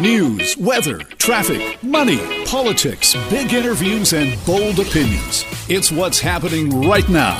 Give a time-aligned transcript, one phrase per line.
[0.00, 5.44] News, weather, traffic, money, politics, big interviews, and bold opinions.
[5.68, 7.38] It's what's happening right now.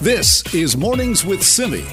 [0.00, 1.84] This is Mornings with Simi.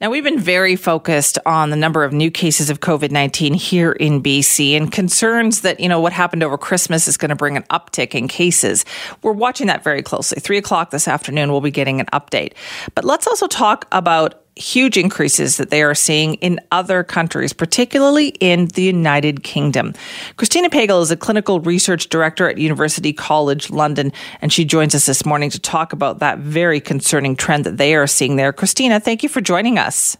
[0.00, 3.92] Now, we've been very focused on the number of new cases of COVID 19 here
[3.92, 7.56] in BC and concerns that, you know, what happened over Christmas is going to bring
[7.56, 8.84] an uptick in cases.
[9.22, 10.40] We're watching that very closely.
[10.40, 12.54] Three o'clock this afternoon, we'll be getting an update.
[12.96, 18.28] But let's also talk about huge increases that they are seeing in other countries, particularly
[18.40, 19.94] in the United Kingdom.
[20.36, 25.06] Christina Pagel is a clinical research director at University College London, and she joins us
[25.06, 28.52] this morning to talk about that very concerning trend that they are seeing there.
[28.52, 30.16] Christina, thank you for joining us.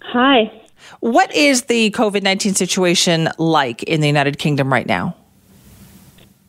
[0.00, 0.50] Hi.
[1.00, 5.14] What is the COVID 19 situation like in the United Kingdom right now?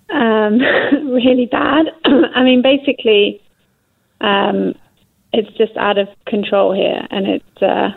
[0.10, 0.60] Um,
[1.12, 1.88] really bad.
[2.06, 3.42] I mean, basically,
[4.22, 4.76] um,
[5.32, 7.90] it's just out of control here, and it's uh,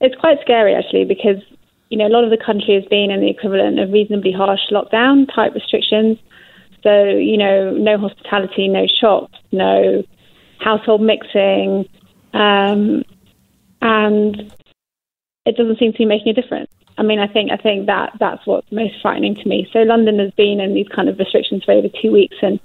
[0.00, 1.42] it's quite scary actually because
[1.88, 4.60] you know a lot of the country has been in the equivalent of reasonably harsh
[4.70, 6.18] lockdown type restrictions.
[6.82, 10.04] So you know, no hospitality, no shops, no
[10.60, 11.88] household mixing,
[12.34, 13.04] um,
[13.80, 14.52] and
[15.46, 16.70] it doesn't seem to be making a difference.
[16.98, 19.68] I mean, I think I think that that's what's most frightening to me.
[19.72, 22.60] So London has been in these kind of restrictions for over two weeks, and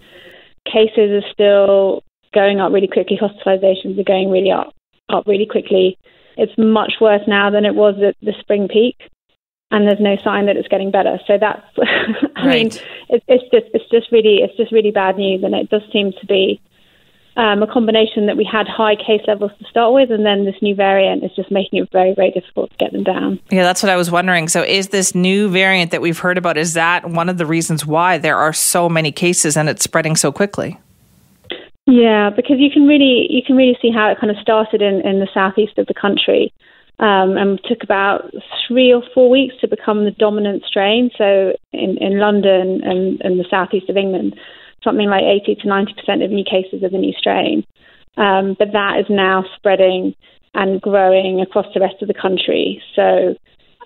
[0.66, 2.04] cases are still
[2.34, 3.18] going up really quickly.
[3.18, 4.74] Hospitalizations are going really up,
[5.10, 5.98] up really quickly.
[6.38, 8.98] It's much worse now than it was at the spring peak,
[9.72, 11.20] and there's no sign that it's getting better.
[11.28, 11.62] So that's,
[12.36, 12.56] I right.
[12.56, 12.68] mean,
[13.10, 16.12] it, it's just it's just really it's just really bad news, and it does seem
[16.20, 16.60] to be
[17.36, 20.56] um, a combination that we had high case levels to start with, and then this
[20.62, 23.40] new variant is just making it very, very difficult to get them down.
[23.50, 24.48] Yeah, that's what I was wondering.
[24.48, 27.86] So, is this new variant that we've heard about is that one of the reasons
[27.86, 30.80] why there are so many cases and it's spreading so quickly?
[31.86, 35.02] Yeah, because you can really you can really see how it kind of started in,
[35.02, 36.54] in the southeast of the country,
[37.00, 38.32] um, and took about
[38.68, 41.12] three or four weeks to become the dominant strain.
[41.18, 44.40] So in, in London and, and the southeast of England,
[44.84, 47.66] something like 80 to 90 percent of new cases of the new strain.
[48.16, 50.16] Um, but that is now spreading
[50.54, 52.82] and growing across the rest of the country.
[52.96, 53.36] So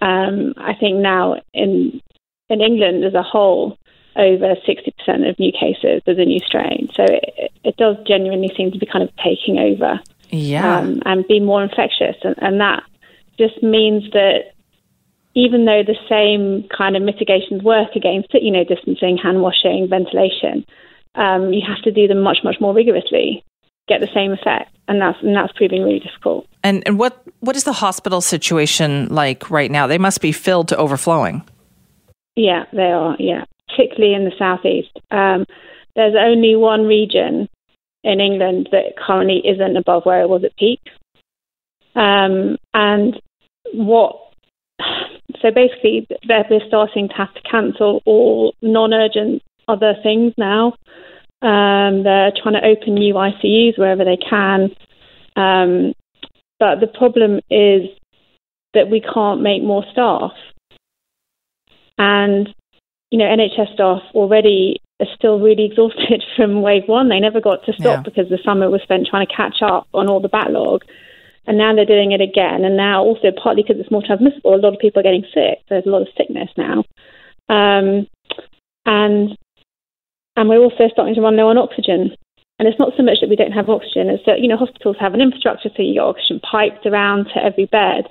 [0.01, 2.01] um, I think now in
[2.49, 3.77] in England as a whole,
[4.17, 6.89] over 60% of new cases of the new strain.
[6.93, 10.79] So it, it does genuinely seem to be kind of taking over yeah.
[10.79, 12.17] Um, and be more infectious.
[12.23, 12.83] And, and that
[13.37, 14.51] just means that
[15.35, 19.87] even though the same kind of mitigations work against it, you know, distancing, hand washing,
[19.89, 20.65] ventilation,
[21.15, 23.43] um, you have to do them much, much more rigorously,
[23.87, 24.75] get the same effect.
[24.87, 26.47] And that's, and that's proving really difficult.
[26.63, 29.87] And, and what, what is the hospital situation like right now?
[29.87, 31.47] They must be filled to overflowing.
[32.35, 33.15] Yeah, they are.
[33.19, 34.91] Yeah particularly in the southeast.
[35.11, 35.45] Um,
[35.95, 37.49] there's only one region
[38.03, 40.79] in England that currently isn't above where it was at peak.
[41.95, 43.19] Um, and
[43.73, 44.15] what
[45.41, 50.73] so basically they're, they're, starting to have to cancel all non-urgent other things now.
[51.41, 54.69] Um, they're trying to open new ICUs wherever they can.
[55.35, 55.93] Um,
[56.59, 57.89] but the problem is
[58.73, 60.31] that we can't make more staff.
[61.97, 62.53] And
[63.11, 67.09] you know, NHS staff already are still really exhausted from wave one.
[67.09, 68.01] They never got to stop yeah.
[68.01, 70.83] because the summer was spent trying to catch up on all the backlog.
[71.45, 72.65] And now they're doing it again.
[72.65, 75.59] And now also partly because it's more transmissible, a lot of people are getting sick.
[75.69, 76.83] There's a lot of sickness now.
[77.47, 78.07] Um,
[78.85, 79.37] and
[80.35, 82.15] and we're also starting to run low on oxygen.
[82.59, 84.97] And it's not so much that we don't have oxygen, it's that, you know, hospitals
[84.99, 88.05] have an infrastructure, so you get oxygen piped around to every bed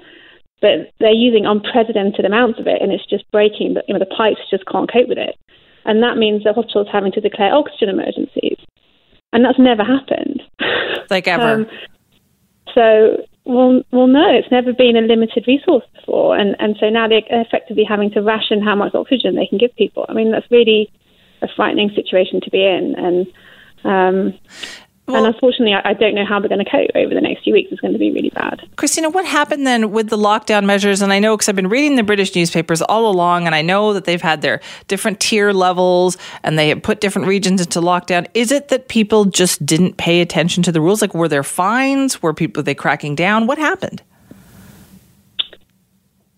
[0.60, 3.74] but they're using unprecedented amounts of it, and it's just breaking.
[3.74, 5.36] But you know, the pipes just can't cope with it,
[5.84, 8.58] and that means the hospital's having to declare oxygen emergencies,
[9.32, 10.42] and that's never happened,
[11.10, 11.42] like ever.
[11.42, 11.66] um,
[12.74, 17.08] so, well, well, no, it's never been a limited resource before, and and so now
[17.08, 20.06] they're effectively having to ration how much oxygen they can give people.
[20.08, 20.90] I mean, that's really
[21.42, 23.26] a frightening situation to be in, and
[23.84, 24.38] um,
[25.06, 27.52] well, and unfortunately, I, don't know how they're going to cope over the next few
[27.52, 27.70] weeks.
[27.70, 28.68] It's going to be really bad.
[28.74, 31.00] Christina, what happened then with the lockdown measures?
[31.00, 33.92] And I know because I've been reading the British newspapers all along, and I know
[33.92, 38.26] that they've had their different tier levels and they have put different regions into lockdown.
[38.34, 41.00] Is it that people just didn't pay attention to the rules?
[41.02, 42.20] Like, were there fines?
[42.20, 43.46] Were people were they cracking down?
[43.46, 44.02] What happened?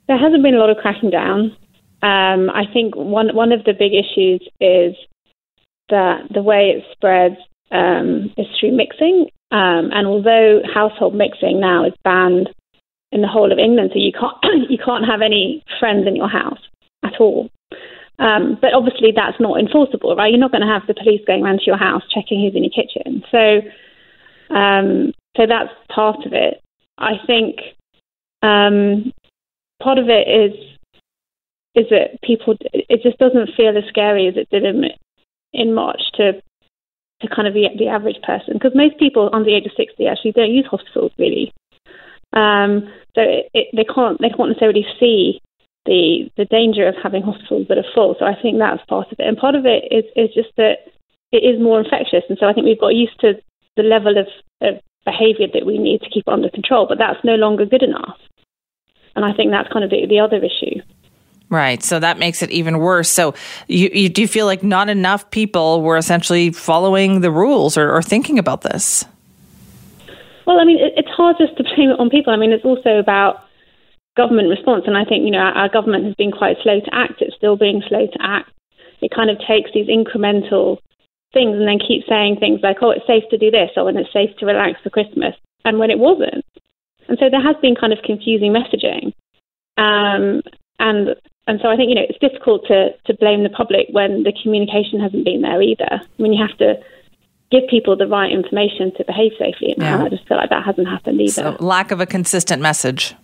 [0.08, 1.56] There hasn't been a lot of cracking down.
[2.02, 4.94] Um, I think one one of the big issues is
[5.88, 7.36] that the way it spreads
[7.70, 9.28] um, is through mixing.
[9.50, 12.50] Um, and although household mixing now is banned
[13.12, 14.36] in the whole of England, so you can't
[14.70, 16.60] you can't have any friends in your house
[17.02, 17.48] at all.
[18.18, 20.30] Um, but obviously that's not enforceable, right?
[20.30, 22.64] You're not going to have the police going around to your house checking who's in
[22.64, 23.22] your kitchen.
[23.30, 23.60] So
[24.54, 26.60] um, so that's part of it.
[26.98, 27.60] I think
[28.42, 29.12] um,
[29.82, 30.52] part of it is
[31.74, 34.84] is that people it just doesn't feel as scary as it did in
[35.52, 36.42] in March to
[37.20, 40.06] to kind of the the average person because most people under the age of sixty
[40.06, 41.52] actually don't use hospitals really.
[42.32, 45.40] Um, so it, it, they can't they can't necessarily see
[45.86, 48.14] the the danger of having hospitals that are full.
[48.18, 50.86] So I think that's part of it, and part of it is is just that
[51.32, 53.34] it is more infectious, and so I think we've got used to
[53.76, 54.26] the level of,
[54.60, 58.18] of behaviour that we need to keep under control, but that's no longer good enough.
[59.16, 60.80] And I think that's kind of the, the other issue.
[61.50, 61.82] Right.
[61.82, 63.08] So that makes it even worse.
[63.08, 63.34] So
[63.68, 67.90] you, you do you feel like not enough people were essentially following the rules or,
[67.90, 69.04] or thinking about this?
[70.46, 72.32] Well, I mean, it, it's hard just to blame it on people.
[72.32, 73.44] I mean, it's also about
[74.16, 74.84] government response.
[74.86, 77.22] And I think, you know, our, our government has been quite slow to act.
[77.22, 78.50] It's still being slow to act.
[79.00, 80.78] It kind of takes these incremental
[81.32, 83.96] things and then keeps saying things like, oh, it's safe to do this, or when
[83.96, 85.34] it's safe to relax for Christmas,
[85.64, 86.44] and when it wasn't.
[87.08, 89.12] And so there has been kind of confusing messaging.
[89.76, 90.42] Um,
[90.78, 91.14] and
[91.48, 94.32] and so I think you know it's difficult to to blame the public when the
[94.42, 96.02] communication hasn't been there either.
[96.18, 96.74] When you have to
[97.50, 100.04] give people the right information to behave safely, and yeah.
[100.04, 101.56] I just feel like that hasn't happened either.
[101.56, 103.14] So lack of a consistent message.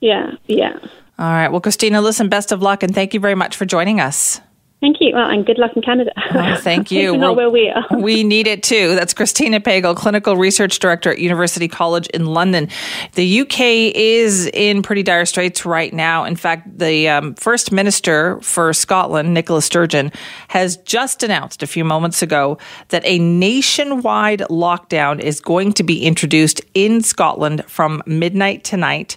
[0.00, 0.78] Yeah, yeah.
[1.18, 1.48] All right.
[1.48, 4.40] Well, Christina, listen, best of luck, and thank you very much for joining us.
[4.80, 5.12] Thank you.
[5.14, 6.12] Well, and good luck in Canada.
[6.38, 7.16] Oh, thank you.
[7.16, 7.98] not where we are.
[7.98, 8.94] we need it too.
[8.94, 12.68] That's Christina Pagel, Clinical Research Director at University College in London.
[13.14, 13.60] The UK
[13.94, 16.24] is in pretty dire straits right now.
[16.24, 20.12] In fact, the um, First Minister for Scotland, Nicola Sturgeon,
[20.48, 22.58] has just announced a few moments ago
[22.88, 29.16] that a nationwide lockdown is going to be introduced in Scotland from midnight tonight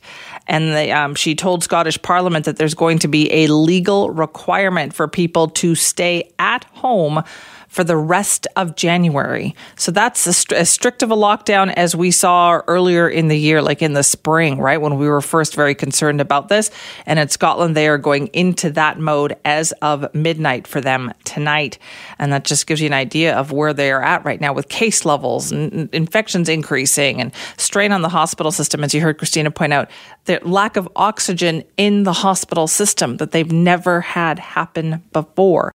[0.49, 5.07] and um, she told Scottish Parliament that there's going to be a legal requirement for
[5.07, 7.23] people to stay at home
[7.69, 9.55] for the rest of January.
[9.77, 13.81] So that's as, strict of a lockdown as we saw earlier in the year, like
[13.81, 14.81] in the spring, right?
[14.81, 16.71] When we were first very concerned about this.
[17.05, 21.77] And in Scotland, they are going into that mode as of midnight for them tonight.
[22.17, 24.67] And that just gives you an idea of where they are at right now with
[24.67, 28.83] case levels and infections increasing and strain on the hospital system.
[28.83, 29.91] As you heard Christina point out,
[30.25, 35.71] the lack of oxygen in the hospital system that they've never had happen before.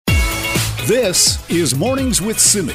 [0.87, 2.75] This is Mornings with Simi.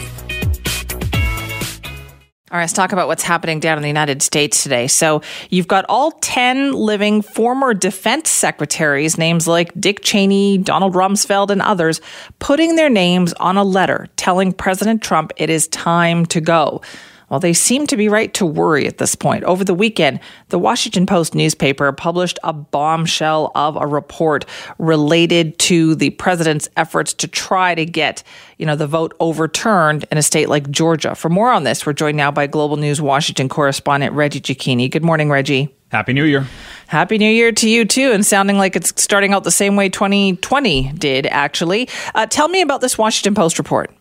[2.51, 4.87] All right, let's talk about what's happening down in the United States today.
[4.87, 5.21] So,
[5.51, 11.61] you've got all 10 living former defense secretaries, names like Dick Cheney, Donald Rumsfeld, and
[11.61, 12.01] others,
[12.39, 16.81] putting their names on a letter telling President Trump it is time to go.
[17.29, 19.43] Well, they seem to be right to worry at this point.
[19.43, 24.45] Over the weekend, the Washington Post newspaper published a bombshell of a report
[24.77, 28.23] related to the president's efforts to try to get,
[28.57, 31.15] you know, the vote overturned in a state like Georgia.
[31.15, 34.89] For more on this, we're joined now by Global News Washington correspondent Reggie Cecchini.
[34.89, 35.75] Good morning, Reggie.
[35.91, 36.45] Happy New Year.
[36.87, 39.89] Happy New Year to you too, and sounding like it's starting out the same way
[39.89, 41.89] 2020 did, actually.
[42.13, 43.91] Uh, tell me about this Washington Post report.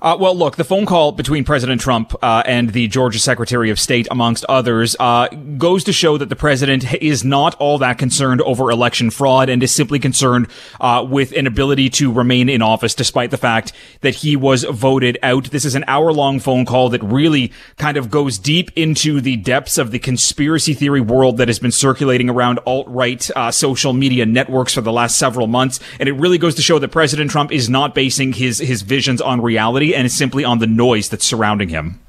[0.00, 3.80] Uh, well, look, the phone call between President Trump uh, and the Georgia Secretary of
[3.80, 8.40] State, amongst others, uh, goes to show that the president is not all that concerned
[8.42, 10.46] over election fraud and is simply concerned
[10.80, 13.72] uh, with an ability to remain in office despite the fact
[14.02, 15.50] that he was voted out.
[15.50, 19.36] This is an hour long phone call that really kind of goes deep into the
[19.36, 23.92] depths of the conspiracy theory world that has been circulating around alt right uh, social
[23.92, 25.80] media networks for the last several months.
[25.98, 29.20] And it really goes to show that President Trump is not basing his, his visions
[29.20, 32.00] on reality and is simply on the noise that's surrounding him.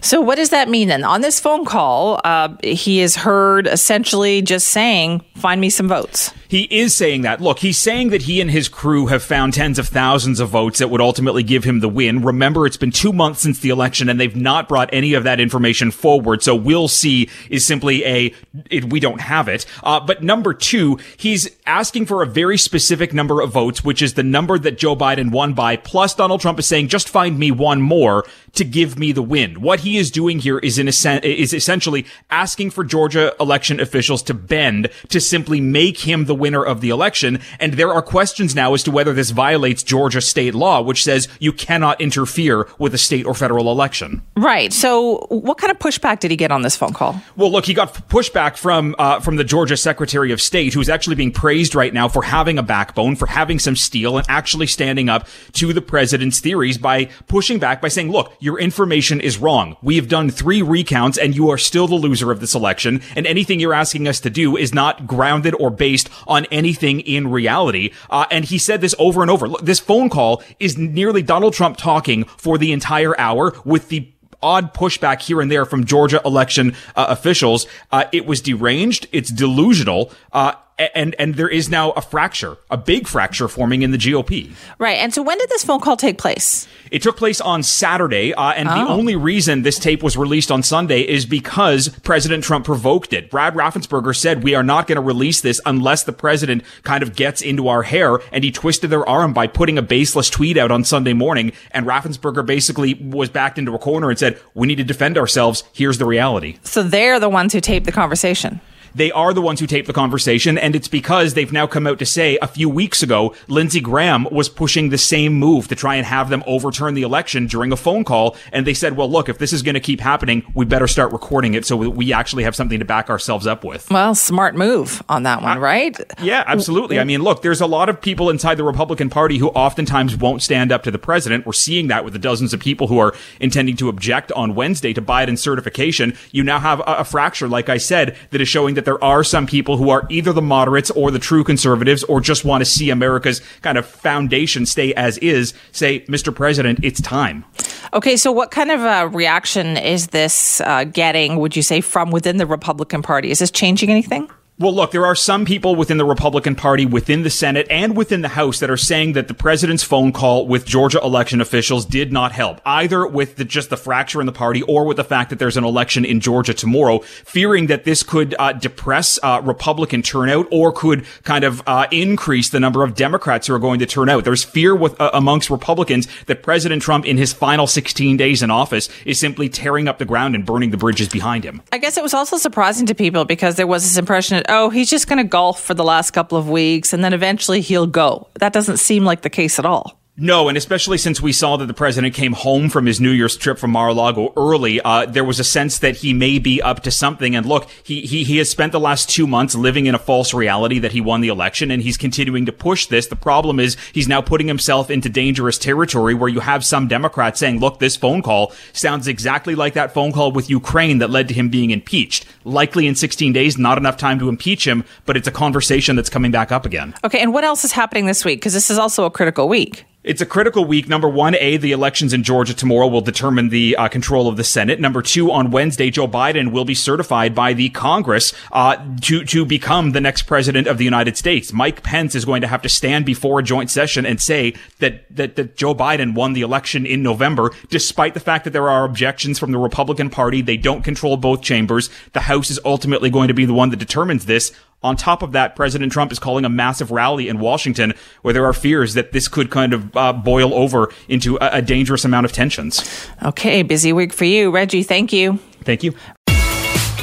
[0.00, 1.04] So, what does that mean then?
[1.04, 6.32] On this phone call, uh, he is heard essentially just saying, Find me some votes.
[6.48, 7.40] He is saying that.
[7.40, 10.78] Look, he's saying that he and his crew have found tens of thousands of votes
[10.78, 12.22] that would ultimately give him the win.
[12.22, 15.40] Remember, it's been two months since the election and they've not brought any of that
[15.40, 16.42] information forward.
[16.42, 18.34] So we'll see is simply a,
[18.70, 19.66] it, we don't have it.
[19.82, 24.14] Uh, but number two, he's asking for a very specific number of votes, which is
[24.14, 25.76] the number that Joe Biden won by.
[25.76, 28.24] Plus Donald Trump is saying, just find me one more
[28.54, 29.60] to give me the win.
[29.60, 33.80] What he is doing here is in a sen- is essentially asking for Georgia election
[33.80, 37.40] officials to bend to simply make him the winner of the election.
[37.58, 41.28] And there are questions now as to whether this violates Georgia state law, which says
[41.40, 44.22] you cannot interfere with a state or federal election.
[44.36, 44.72] Right.
[44.72, 47.20] So, what kind of pushback did he get on this phone call?
[47.36, 51.16] Well, look, he got pushback from uh, from the Georgia Secretary of State, who's actually
[51.16, 55.08] being praised right now for having a backbone, for having some steel, and actually standing
[55.08, 59.76] up to the president's theories by pushing back by saying, "Look, your information is wrong.
[59.82, 63.00] We have done three recounts, and you are still the loser of this election.
[63.14, 67.28] And anything you're asking us to do is not grounded or based on anything in
[67.28, 67.90] reality.
[68.10, 69.48] Uh, and he said this over and over.
[69.62, 74.74] This phone call is nearly Donald Trump talking for the entire hour with the odd
[74.74, 77.66] pushback here and there from Georgia election uh, officials.
[77.90, 79.08] Uh, it was deranged.
[79.12, 80.12] It's delusional.
[80.32, 84.52] Uh, and and there is now a fracture, a big fracture forming in the GOP.
[84.78, 84.98] Right.
[84.98, 86.68] And so when did this phone call take place?
[86.90, 88.74] It took place on Saturday, uh, and oh.
[88.74, 93.30] the only reason this tape was released on Sunday is because President Trump provoked it.
[93.30, 97.16] Brad Raffensperger said, "We are not going to release this unless the president kind of
[97.16, 100.70] gets into our hair," and he twisted their arm by putting a baseless tweet out
[100.70, 101.52] on Sunday morning.
[101.70, 105.64] And Raffensperger basically was backed into a corner and said, "We need to defend ourselves.
[105.72, 108.60] Here's the reality." So they're the ones who taped the conversation.
[108.96, 111.98] They are the ones who taped the conversation, and it's because they've now come out
[111.98, 115.96] to say a few weeks ago, Lindsey Graham was pushing the same move to try
[115.96, 118.38] and have them overturn the election during a phone call.
[118.52, 121.12] And they said, well, look, if this is going to keep happening, we better start
[121.12, 123.90] recording it so we actually have something to back ourselves up with.
[123.90, 125.94] Well, smart move on that one, uh, right?
[126.22, 126.98] Yeah, absolutely.
[126.98, 130.40] I mean, look, there's a lot of people inside the Republican Party who oftentimes won't
[130.40, 131.44] stand up to the president.
[131.44, 134.94] We're seeing that with the dozens of people who are intending to object on Wednesday
[134.94, 136.16] to Biden certification.
[136.32, 139.22] You now have a, a fracture, like I said, that is showing that there are
[139.24, 142.64] some people who are either the moderates or the true conservatives or just want to
[142.64, 146.34] see America's kind of foundation stay as is, say, Mr.
[146.34, 147.44] President, it's time.
[147.92, 152.10] Okay, so what kind of a reaction is this uh, getting, would you say, from
[152.12, 153.30] within the Republican Party?
[153.30, 154.30] Is this changing anything?
[154.58, 158.22] Well, look, there are some people within the Republican Party, within the Senate, and within
[158.22, 162.10] the House that are saying that the president's phone call with Georgia election officials did
[162.10, 165.28] not help, either with the, just the fracture in the party or with the fact
[165.28, 170.00] that there's an election in Georgia tomorrow, fearing that this could uh, depress uh, Republican
[170.00, 173.86] turnout or could kind of uh, increase the number of Democrats who are going to
[173.86, 174.24] turn out.
[174.24, 178.50] There's fear with uh, amongst Republicans that President Trump, in his final 16 days in
[178.50, 181.60] office, is simply tearing up the ground and burning the bridges behind him.
[181.72, 184.90] I guess it was also surprising to people because there was this impression oh, he's
[184.90, 188.28] just going to golf for the last couple of weeks and then eventually he'll go.
[188.34, 190.00] That doesn't seem like the case at all.
[190.18, 193.36] No, and especially since we saw that the president came home from his New Year's
[193.36, 196.90] trip from Mar-a-Lago early, uh, there was a sense that he may be up to
[196.90, 197.36] something.
[197.36, 200.32] And look, he, he, he has spent the last two months living in a false
[200.32, 203.08] reality that he won the election and he's continuing to push this.
[203.08, 207.38] The problem is he's now putting himself into dangerous territory where you have some Democrats
[207.38, 211.28] saying, look, this phone call sounds exactly like that phone call with Ukraine that led
[211.28, 212.24] to him being impeached.
[212.44, 216.08] Likely in 16 days, not enough time to impeach him, but it's a conversation that's
[216.08, 216.94] coming back up again.
[217.04, 217.18] Okay.
[217.18, 218.40] And what else is happening this week?
[218.40, 219.84] Because this is also a critical week.
[220.06, 220.88] It's a critical week.
[220.88, 224.44] Number one, A, the elections in Georgia tomorrow will determine the uh, control of the
[224.44, 224.78] Senate.
[224.78, 229.44] Number two, on Wednesday, Joe Biden will be certified by the Congress uh, to, to
[229.44, 231.52] become the next president of the United States.
[231.52, 235.04] Mike Pence is going to have to stand before a joint session and say that,
[235.10, 238.84] that, that Joe Biden won the election in November, despite the fact that there are
[238.84, 240.40] objections from the Republican Party.
[240.40, 241.90] They don't control both chambers.
[242.12, 244.52] The House is ultimately going to be the one that determines this.
[244.82, 248.44] On top of that, President Trump is calling a massive rally in Washington where there
[248.44, 252.26] are fears that this could kind of uh, boil over into a, a dangerous amount
[252.26, 253.08] of tensions.
[253.22, 254.50] Okay, busy week for you.
[254.50, 255.38] Reggie, thank you.
[255.62, 255.94] Thank you.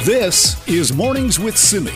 [0.04, 1.92] This is Mornings with Simi.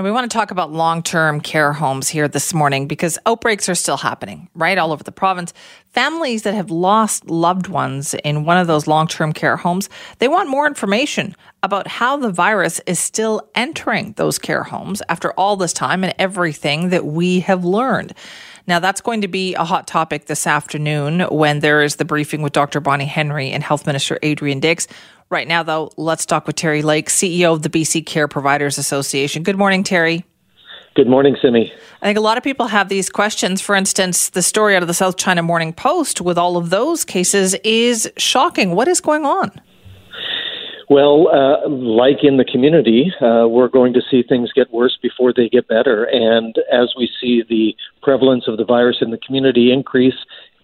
[0.00, 3.68] And we want to talk about long term care homes here this morning because outbreaks
[3.68, 4.78] are still happening, right?
[4.78, 5.52] All over the province.
[5.88, 10.26] Families that have lost loved ones in one of those long term care homes, they
[10.26, 15.56] want more information about how the virus is still entering those care homes after all
[15.56, 18.14] this time and everything that we have learned.
[18.66, 22.40] Now, that's going to be a hot topic this afternoon when there is the briefing
[22.40, 22.80] with Dr.
[22.80, 24.88] Bonnie Henry and Health Minister Adrian Dix.
[25.30, 29.44] Right now, though, let's talk with Terry Lake, CEO of the BC Care Providers Association.
[29.44, 30.24] Good morning, Terry.
[30.96, 31.72] Good morning, Simi.
[32.02, 33.60] I think a lot of people have these questions.
[33.60, 37.04] For instance, the story out of the South China Morning Post with all of those
[37.04, 38.74] cases is shocking.
[38.74, 39.52] What is going on?
[40.88, 45.32] Well, uh, like in the community, uh, we're going to see things get worse before
[45.32, 46.02] they get better.
[46.10, 50.16] And as we see the prevalence of the virus in the community increase,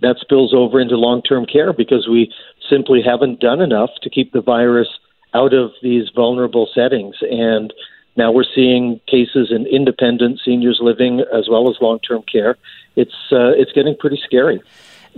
[0.02, 2.32] that spills over into long term care because we
[2.68, 4.88] simply haven't done enough to keep the virus
[5.34, 7.16] out of these vulnerable settings.
[7.22, 7.72] And
[8.16, 12.56] now we're seeing cases in independent seniors living as well as long term care.
[12.96, 14.62] It's, uh, it's getting pretty scary.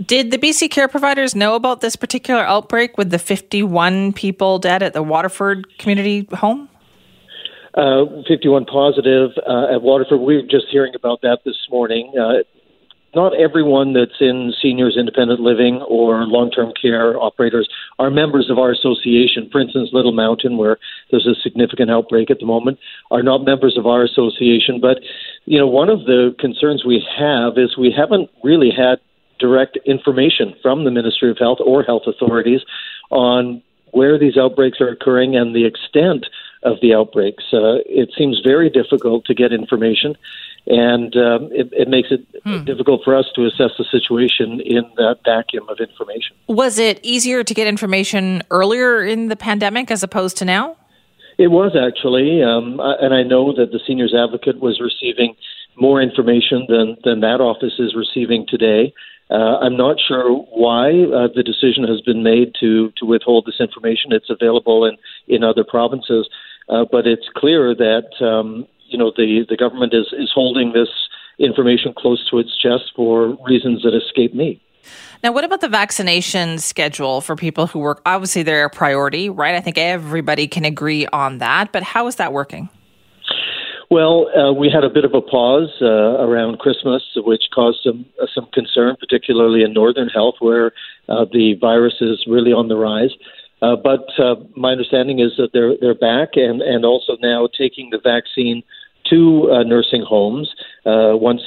[0.05, 4.81] Did the BC care providers know about this particular outbreak with the 51 people dead
[4.81, 6.69] at the Waterford community home?
[7.73, 10.21] Uh, 51 positive uh, at Waterford.
[10.21, 12.13] We were just hearing about that this morning.
[12.17, 12.43] Uh,
[13.15, 18.59] not everyone that's in seniors independent living or long term care operators are members of
[18.59, 19.49] our association.
[19.51, 20.77] For instance, Little Mountain, where
[21.09, 22.79] there's a significant outbreak at the moment,
[23.11, 24.79] are not members of our association.
[24.79, 24.99] But,
[25.45, 28.99] you know, one of the concerns we have is we haven't really had
[29.39, 32.61] direct information from the Ministry of Health or health authorities
[33.09, 36.25] on where these outbreaks are occurring and the extent
[36.63, 37.43] of the outbreaks.
[37.53, 40.15] Uh, it seems very difficult to get information,
[40.67, 42.63] and um, it, it, makes it hmm.
[42.63, 46.35] difficult for us to assess the situation in that vacuum of information.
[46.47, 50.75] Was it easier to get information earlier in the pandemic as opposed to now?
[51.37, 55.35] It was actually, um, and I know that the seniors advocate was receiving
[55.79, 58.93] more information than than that office is receiving today.
[59.31, 63.59] Uh, I'm not sure why uh, the decision has been made to to withhold this
[63.59, 64.11] information.
[64.11, 64.97] It's available in
[65.27, 66.27] in other provinces,
[66.67, 70.89] uh, but it's clear that um, you know the the government is is holding this
[71.39, 74.61] information close to its chest for reasons that escape me.
[75.23, 78.01] Now, what about the vaccination schedule for people who work?
[78.05, 79.53] Obviously, they're a priority, right?
[79.53, 81.71] I think everybody can agree on that.
[81.71, 82.69] But how is that working?
[83.91, 85.85] Well, uh, we had a bit of a pause uh,
[86.23, 90.71] around Christmas, which caused some uh, some concern, particularly in Northern Health, where
[91.09, 93.11] uh, the virus is really on the rise.
[93.61, 97.89] Uh, but uh, my understanding is that they're they're back and and also now taking
[97.89, 98.63] the vaccine
[99.09, 100.53] to uh, nursing homes.
[100.85, 101.41] Uh, once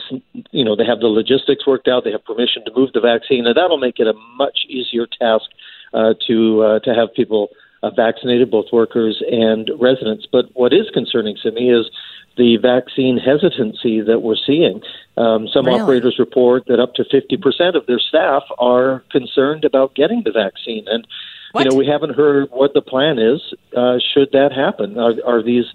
[0.51, 3.47] you know they have the logistics worked out, they have permission to move the vaccine,
[3.47, 5.47] and that'll make it a much easier task
[5.95, 7.49] uh, to uh, to have people
[7.83, 10.27] uh, vaccinated, both workers and residents.
[10.31, 11.91] But what is concerning to me is
[12.37, 14.81] the vaccine hesitancy that we're seeing.
[15.17, 15.81] Um, some really?
[15.81, 20.87] operators report that up to 50% of their staff are concerned about getting the vaccine.
[20.89, 21.07] And,
[21.53, 21.65] what?
[21.65, 23.41] you know, we haven't heard what the plan is
[23.77, 24.99] uh, should that happen.
[24.99, 25.67] Are, are these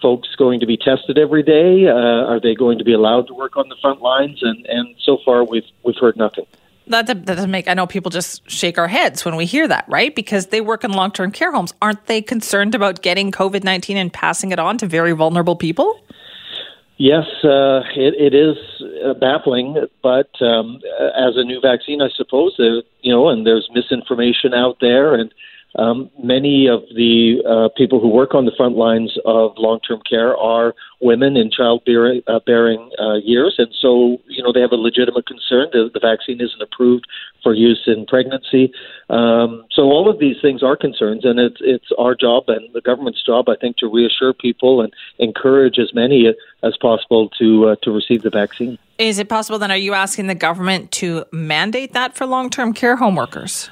[0.00, 1.86] folks going to be tested every day?
[1.88, 4.38] Uh, are they going to be allowed to work on the front lines?
[4.42, 6.46] And, and so far, we've, we've heard nothing
[6.88, 9.84] that, that doesn't make i know people just shake our heads when we hear that
[9.88, 14.12] right because they work in long-term care homes aren't they concerned about getting covid-19 and
[14.12, 16.00] passing it on to very vulnerable people
[16.96, 18.56] yes uh, it, it is
[19.04, 20.80] uh, baffling but um,
[21.16, 25.32] as a new vaccine i suppose uh, you know and there's misinformation out there and
[25.76, 30.36] um, many of the uh, people who work on the front lines of long-term care
[30.36, 32.40] are women in childbearing uh,
[33.02, 36.62] uh, years, and so you know they have a legitimate concern that the vaccine isn't
[36.62, 37.06] approved
[37.42, 38.72] for use in pregnancy.
[39.10, 42.80] Um, so all of these things are concerns, and it's it's our job and the
[42.80, 46.32] government's job, I think, to reassure people and encourage as many
[46.62, 48.78] as possible to uh, to receive the vaccine.
[48.98, 49.70] Is it possible then?
[49.70, 53.70] Are you asking the government to mandate that for long-term care home workers?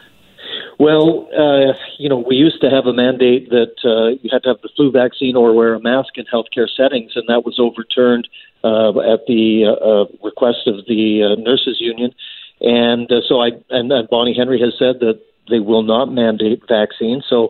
[0.79, 4.51] Well, uh, you know, we used to have a mandate that uh, you had to
[4.51, 8.29] have the flu vaccine or wear a mask in healthcare settings, and that was overturned
[8.63, 12.13] uh, at the uh, uh, request of the uh, nurses union.
[12.61, 16.63] And uh, so I and, and Bonnie Henry has said that they will not mandate
[16.69, 17.25] vaccines.
[17.29, 17.49] So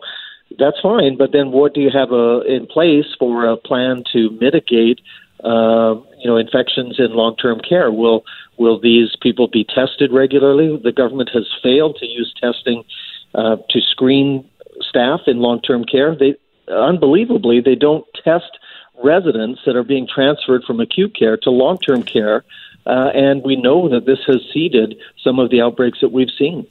[0.57, 1.17] that's fine.
[1.17, 5.01] But then, what do you have uh, in place for a plan to mitigate,
[5.43, 7.91] uh, you know, infections in long-term care?
[7.91, 8.23] Will
[8.57, 10.79] will these people be tested regularly?
[10.81, 12.83] The government has failed to use testing
[13.35, 14.47] uh, to screen
[14.81, 16.15] staff in long-term care.
[16.15, 16.35] They
[16.69, 18.57] unbelievably they don't test
[19.03, 22.43] residents that are being transferred from acute care to long-term care,
[22.85, 26.65] uh, and we know that this has seeded some of the outbreaks that we've seen.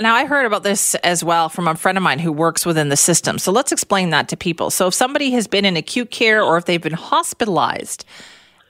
[0.00, 2.88] Now, I heard about this as well from a friend of mine who works within
[2.88, 3.38] the system.
[3.38, 4.70] So let's explain that to people.
[4.70, 8.06] So, if somebody has been in acute care or if they've been hospitalized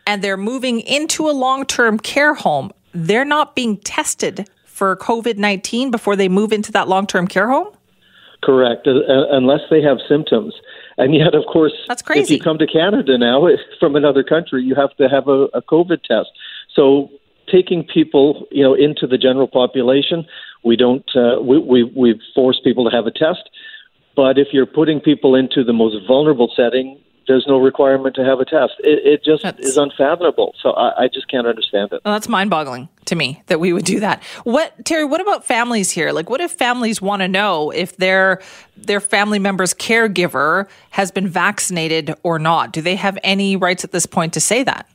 [0.06, 4.48] and they're moving into a long term care home, they're not being tested
[4.80, 7.68] for COVID 19 before they move into that long term care home?
[8.42, 10.54] Correct, uh, uh, unless they have symptoms.
[10.96, 12.22] And yet, of course, That's crazy.
[12.22, 13.46] if you come to Canada now
[13.78, 16.30] from another country, you have to have a, a COVID test.
[16.74, 17.10] So
[17.52, 20.24] taking people, you know, into the general population,
[20.64, 23.50] we don't, uh, we, we, we force people to have a test.
[24.16, 28.40] But if you're putting people into the most vulnerable setting, there's no requirement to have
[28.40, 28.72] a test.
[28.78, 30.54] It, it just that's, is unfathomable.
[30.62, 32.00] So I, I, just can't understand it.
[32.04, 34.22] Well, that's mind boggling to me that we would do that.
[34.44, 36.10] What, Terry, what about families here?
[36.10, 38.40] Like, what if families want to know if their,
[38.76, 42.72] their family member's caregiver has been vaccinated or not?
[42.72, 44.88] Do they have any rights at this point to say that?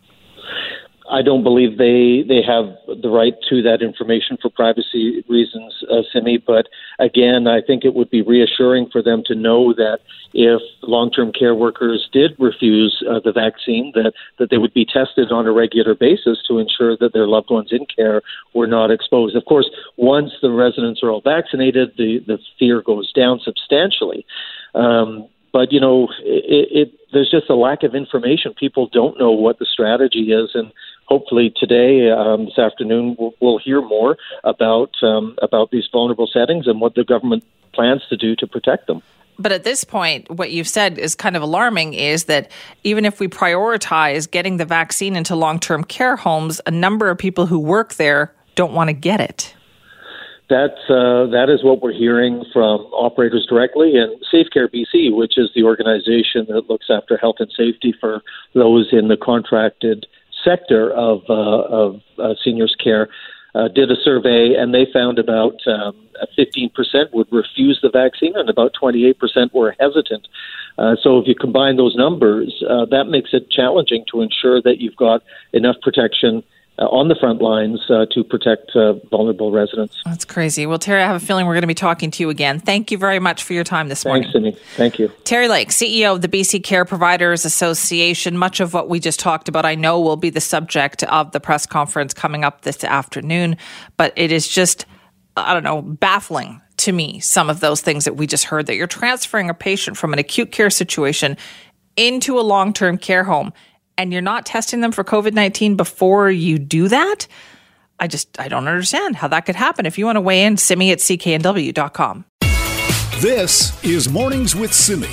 [1.09, 2.65] I don't believe they they have
[3.01, 6.37] the right to that information for privacy reasons, uh, Simi.
[6.37, 6.67] But
[6.99, 9.99] again, I think it would be reassuring for them to know that
[10.33, 15.31] if long-term care workers did refuse uh, the vaccine, that that they would be tested
[15.31, 18.21] on a regular basis to ensure that their loved ones in care
[18.53, 19.35] were not exposed.
[19.35, 24.25] Of course, once the residents are all vaccinated, the the fear goes down substantially.
[24.73, 28.53] Um, but you know, it, it, there's just a lack of information.
[28.59, 30.69] People don't know what the strategy is, and
[31.05, 36.67] hopefully today, um, this afternoon, we'll, we'll hear more about um, about these vulnerable settings
[36.67, 39.01] and what the government plans to do to protect them.
[39.37, 42.51] But at this point, what you've said is kind of alarming is that
[42.83, 47.17] even if we prioritize getting the vaccine into long term care homes, a number of
[47.17, 49.53] people who work there don't want to get it.
[50.47, 55.49] That's uh, that is what we're hearing from operators directly, and SafeCare BC, which is
[55.55, 58.21] the organization that looks after health and safety for
[58.53, 60.05] those in the contracted
[60.45, 63.09] sector of uh, of uh, seniors care.
[63.55, 65.95] uh, did a survey, and they found about um,
[66.37, 66.69] 15%
[67.13, 69.15] would refuse the vaccine, and about 28%
[69.53, 70.27] were hesitant.
[70.77, 74.79] Uh, so if you combine those numbers, uh, that makes it challenging to ensure that
[74.79, 76.43] you've got enough protection
[76.77, 80.01] uh, on the front lines uh, to protect uh, vulnerable residents.
[80.05, 80.65] That's crazy.
[80.65, 82.59] Well, Terry, I have a feeling we're going to be talking to you again.
[82.59, 84.23] Thank you very much for your time this morning.
[84.23, 84.57] Thanks, Sydney.
[84.75, 85.11] Thank you.
[85.23, 88.37] Terry Lake, CEO of the BC Care Providers Association.
[88.37, 91.39] Much of what we just talked about, I know, will be the subject of the
[91.39, 93.57] press conference coming up this afternoon,
[93.97, 94.85] but it is just,
[95.37, 98.75] I don't know, baffling to me some of those things that we just heard that
[98.75, 101.37] you're transferring a patient from an acute care situation
[101.95, 103.53] into a long term care home
[103.97, 107.27] and you're not testing them for COVID 19 before you do that,
[107.99, 109.85] I just, I don't understand how that could happen.
[109.85, 112.25] If you want to weigh in, simi at cknw.com.
[113.19, 115.07] This is Mornings with Simi.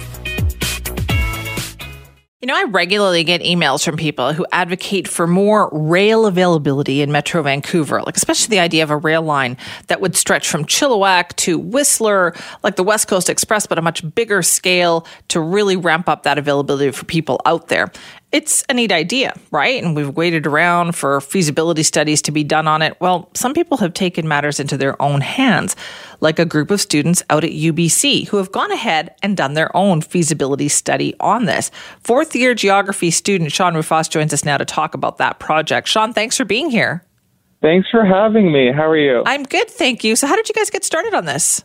[2.43, 7.13] You know, I regularly get emails from people who advocate for more rail availability in
[7.13, 11.37] Metro Vancouver, like especially the idea of a rail line that would stretch from Chilliwack
[11.37, 16.09] to Whistler, like the West Coast Express, but a much bigger scale to really ramp
[16.09, 17.93] up that availability for people out there
[18.33, 19.83] it's a neat idea, right?
[19.83, 22.99] And we've waited around for feasibility studies to be done on it.
[22.99, 25.77] Well, some people have taken matters into their own hands,
[26.23, 29.75] like a group of students out at UBC who have gone ahead and done their
[29.77, 31.71] own feasibility study on this.
[32.01, 35.89] Fourth year geography student Sean Rufus joins us now to talk about that project.
[35.89, 37.05] Sean, thanks for being here.
[37.61, 38.73] Thanks for having me.
[38.75, 39.23] How are you?
[39.27, 40.17] I'm good, thank you.
[40.17, 41.63] So, how did you guys get started on this?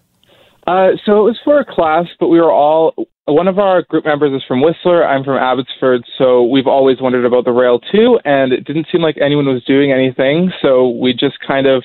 [0.68, 2.94] Uh, so it was for a class, but we were all
[3.28, 5.06] one of our group members is from Whistler.
[5.06, 8.20] I'm from Abbotsford, so we've always wondered about the rail too.
[8.24, 11.84] And it didn't seem like anyone was doing anything, so we just kind of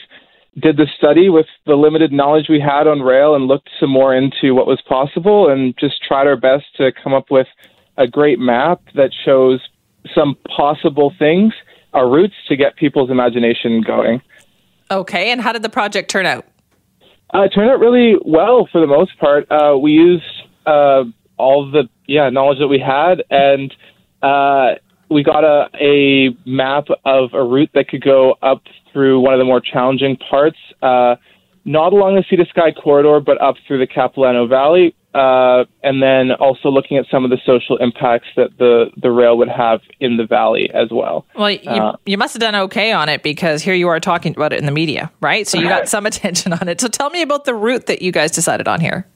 [0.61, 4.15] did the study with the limited knowledge we had on rail and looked some more
[4.15, 7.47] into what was possible and just tried our best to come up with
[7.97, 9.61] a great map that shows
[10.15, 11.55] some possible things,
[11.95, 14.21] our routes to get people's imagination going.
[14.91, 16.47] Okay, and how did the project turn out?
[17.35, 19.51] Uh, it turned out really well for the most part.
[19.51, 20.25] Uh, we used
[20.67, 21.05] uh,
[21.39, 23.75] all the yeah knowledge that we had, and
[24.23, 24.75] uh,
[25.09, 29.39] we got a, a map of a route that could go up through one of
[29.39, 31.17] the more challenging parts, uh,
[31.65, 36.03] not along the Sea to Sky corridor, but up through the Capilano Valley, uh, and
[36.03, 39.81] then also looking at some of the social impacts that the, the rail would have
[40.01, 41.27] in the valley as well.
[41.35, 44.35] Well, you, uh, you must have done okay on it because here you are talking
[44.35, 45.47] about it in the media, right?
[45.47, 46.81] So you got some attention on it.
[46.81, 49.07] So tell me about the route that you guys decided on here.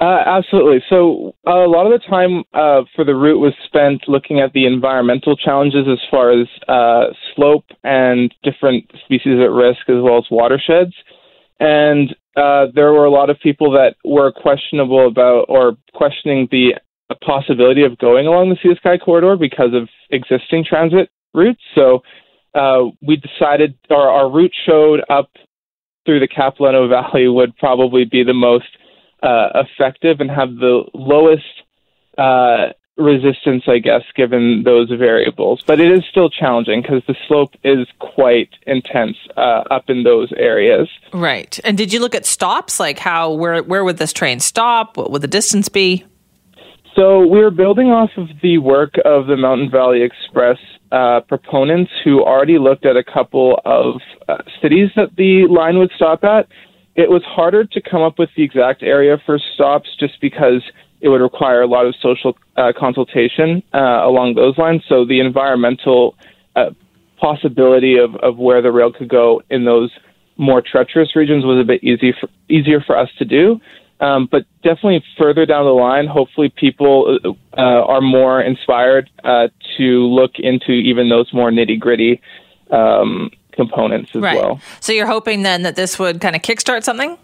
[0.00, 0.82] Uh, absolutely.
[0.90, 4.52] So uh, a lot of the time uh, for the route was spent looking at
[4.52, 10.18] the environmental challenges as far as uh, slope and different species at risk, as well
[10.18, 10.94] as watersheds.
[11.60, 16.74] And uh, there were a lot of people that were questionable about or questioning the
[17.24, 21.62] possibility of going along the Sea Sky corridor because of existing transit routes.
[21.74, 22.02] So
[22.54, 25.30] uh, we decided, or our route showed up
[26.04, 28.66] through the Capilano Valley would probably be the most
[29.24, 31.42] uh, effective and have the lowest
[32.18, 35.62] uh, resistance, I guess, given those variables.
[35.66, 40.32] But it is still challenging because the slope is quite intense uh, up in those
[40.36, 40.88] areas.
[41.12, 41.58] Right.
[41.64, 42.78] And did you look at stops?
[42.78, 44.96] Like how where where would this train stop?
[44.96, 46.04] What would the distance be?
[46.94, 50.58] So we are building off of the work of the Mountain Valley Express
[50.92, 55.90] uh, proponents who already looked at a couple of uh, cities that the line would
[55.96, 56.46] stop at
[56.96, 60.62] it was harder to come up with the exact area for stops just because
[61.00, 64.82] it would require a lot of social uh, consultation uh, along those lines.
[64.88, 66.14] So the environmental
[66.56, 66.70] uh,
[67.20, 69.90] possibility of, of where the rail could go in those
[70.36, 73.60] more treacherous regions was a bit easy for, easier for us to do.
[74.00, 77.18] Um, but definitely further down the line, hopefully people
[77.56, 82.20] uh, are more inspired uh, to look into even those more nitty gritty
[82.70, 84.36] um, components as right.
[84.36, 84.60] well.
[84.80, 87.18] So you're hoping then that this would kind of kickstart something?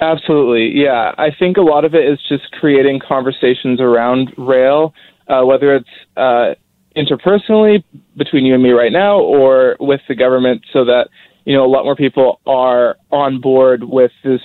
[0.00, 1.12] Absolutely, yeah.
[1.18, 4.94] I think a lot of it is just creating conversations around rail,
[5.26, 6.54] uh, whether it's uh,
[6.96, 7.82] interpersonally
[8.16, 11.08] between you and me right now or with the government, so that
[11.44, 14.40] you know a lot more people are on board with this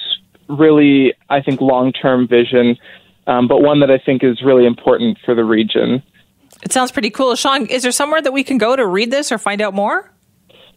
[0.49, 2.77] really, I think, long-term vision,
[3.27, 6.03] um, but one that I think is really important for the region.
[6.63, 7.65] It sounds pretty cool, Sean.
[7.67, 10.12] Is there somewhere that we can go to read this or find out more?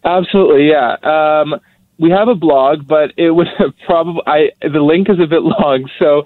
[0.07, 0.95] Absolutely, yeah.
[1.03, 1.59] Um,
[1.99, 3.47] we have a blog, but it would
[3.85, 5.89] probably I the link is a bit long.
[5.99, 6.23] So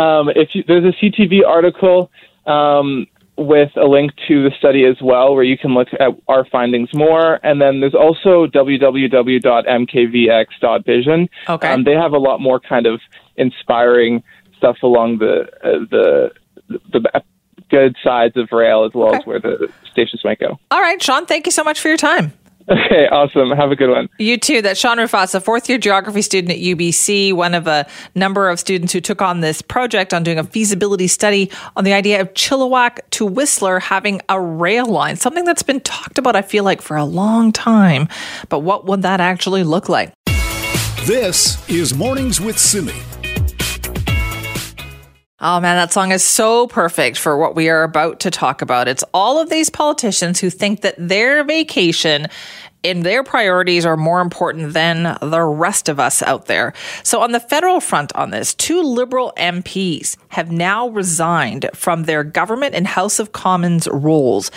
[0.00, 2.10] um, if you, there's a CTV article
[2.46, 6.44] um, with a link to the study as well, where you can look at our
[6.44, 11.28] findings more, and then there's also www.mkvx.vision.
[11.48, 13.00] Okay, um, they have a lot more kind of
[13.36, 14.22] inspiring
[14.56, 16.30] stuff along the uh, the
[16.92, 17.22] the
[17.70, 19.18] good sides of rail as well okay.
[19.18, 20.60] as where the stations might go.
[20.70, 22.32] All right, Sean, thank you so much for your time.
[22.68, 23.50] Okay, awesome.
[23.50, 24.08] Have a good one.
[24.18, 24.62] You too.
[24.62, 28.92] That's Sean Rufasa, fourth year geography student at UBC, one of a number of students
[28.92, 33.00] who took on this project on doing a feasibility study on the idea of Chilliwack
[33.10, 36.96] to Whistler having a rail line, something that's been talked about, I feel like, for
[36.96, 38.08] a long time.
[38.48, 40.12] But what would that actually look like?
[41.04, 42.94] This is Mornings with Simi.
[45.46, 48.88] Oh man, that song is so perfect for what we are about to talk about.
[48.88, 52.28] It's all of these politicians who think that their vacation
[52.82, 56.72] and their priorities are more important than the rest of us out there.
[57.02, 62.24] So, on the federal front on this, two Liberal MPs have now resigned from their
[62.24, 64.50] government and House of Commons roles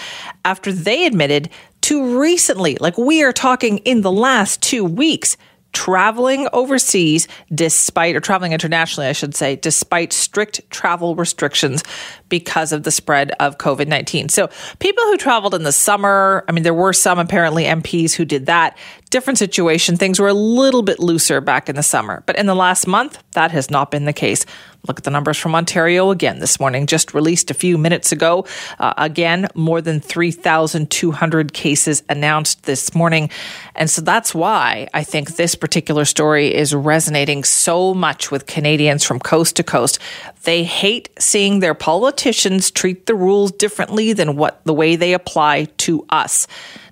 [0.45, 1.49] after they admitted
[1.81, 5.35] to recently, like we are talking in the last two weeks,
[5.77, 11.83] traveling overseas despite, or traveling internationally, I should say, despite strict travel restrictions
[12.29, 14.29] because of the spread of COVID 19.
[14.29, 18.25] So, people who traveled in the summer, I mean, there were some apparently MPs who
[18.25, 18.75] did that.
[19.11, 19.97] Different situation.
[19.97, 22.23] Things were a little bit looser back in the summer.
[22.25, 24.47] But in the last month, that has not been the case.
[24.87, 28.45] Look at the numbers from Ontario again this morning, just released a few minutes ago.
[28.79, 33.29] Uh, again, more than 3,200 cases announced this morning.
[33.75, 39.03] And so that's why I think this particular story is resonating so much with Canadians
[39.03, 39.99] from coast to coast.
[40.43, 45.65] They hate seeing their politicians treat the rules differently than what the way they apply
[45.77, 46.47] to us.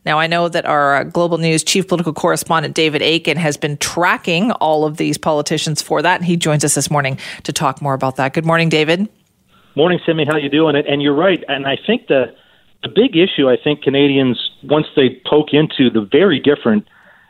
[0.06, 3.78] Now, I know that our uh, Global News chief political correspondent, David Akin, has been
[3.78, 6.18] tracking all of these politicians for that.
[6.18, 8.34] And he joins us this morning to talk more about that.
[8.34, 9.10] Good morning, David.
[9.76, 10.26] Morning, Simi.
[10.26, 10.76] How you doing?
[10.76, 11.44] And you're right.
[11.48, 12.34] And I think the
[12.84, 16.88] the big issue, I think Canadians, once they poke into the very different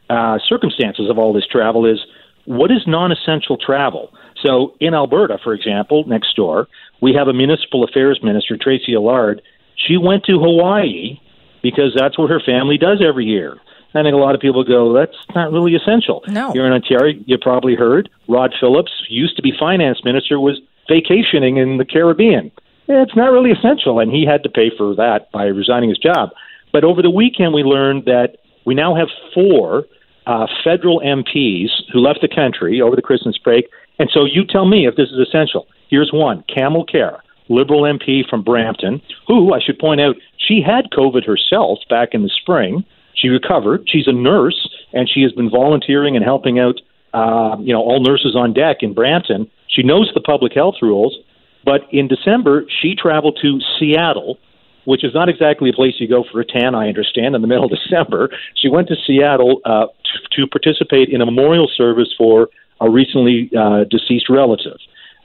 [0.09, 1.99] uh, circumstances of all this travel, is
[2.43, 4.11] what is non-essential travel.
[4.43, 6.67] So in Alberta, for example, next door,
[7.01, 9.41] we have a municipal affairs minister, Tracy Allard.
[9.77, 11.19] She went to Hawaii
[11.65, 13.57] because that's what her family does every year.
[13.95, 16.21] I think a lot of people go, that's not really essential.
[16.27, 16.51] No.
[16.51, 21.57] Here in Ontario, you probably heard Rod Phillips, used to be finance minister, was vacationing
[21.57, 22.51] in the Caribbean.
[22.87, 26.29] It's not really essential, and he had to pay for that by resigning his job.
[26.71, 29.85] But over the weekend, we learned that we now have four
[30.27, 33.69] uh, federal MPs who left the country over the Christmas break.
[33.97, 35.67] And so you tell me if this is essential.
[35.89, 40.15] Here's one Kamal Khera, Liberal MP from Brampton, who I should point out
[40.47, 42.85] she had COVID herself back in the spring.
[43.15, 43.87] She recovered.
[43.87, 46.81] She's a nurse, and she has been volunteering and helping out,
[47.13, 49.49] uh, you know, all nurses on deck in Brampton.
[49.67, 51.17] She knows the public health rules.
[51.63, 54.37] But in December, she traveled to Seattle,
[54.85, 57.47] which is not exactly a place you go for a tan, I understand, in the
[57.51, 58.29] middle of December.
[58.55, 63.49] She went to Seattle uh, to, to participate in a memorial service for a recently
[63.57, 64.77] uh, deceased relative.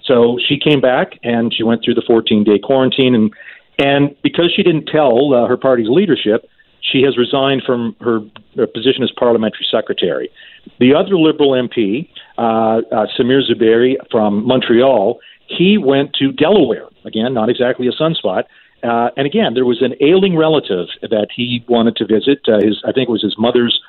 [0.05, 3.15] So she came back and she went through the 14 day quarantine.
[3.15, 3.33] And,
[3.81, 6.49] and because she didn't tell uh, her party's leadership,
[6.81, 8.21] she has resigned from her,
[8.57, 10.31] her position as parliamentary secretary.
[10.79, 16.87] The other Liberal MP, uh, uh, Sameer Zuberi from Montreal, he went to Delaware.
[17.05, 18.45] Again, not exactly a sunspot.
[18.83, 22.41] Uh, and again, there was an ailing relative that he wanted to visit.
[22.49, 23.81] Uh, his, I think it was his mother's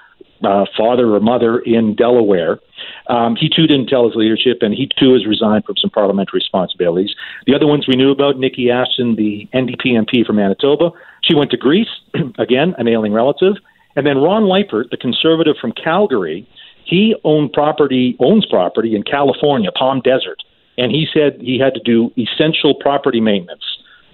[0.43, 2.59] uh, father or mother in Delaware.
[3.07, 6.39] Um, he too didn't tell his leadership, and he too has resigned from some parliamentary
[6.39, 7.13] responsibilities.
[7.45, 10.91] The other ones we knew about: Niki Ashton, the NDP MP from Manitoba.
[11.23, 11.89] She went to Greece.
[12.39, 13.55] again, an ailing relative.
[13.95, 16.47] And then Ron Liepert, the conservative from Calgary,
[16.85, 20.41] he owned property, owns property in California, Palm Desert,
[20.77, 23.63] and he said he had to do essential property maintenance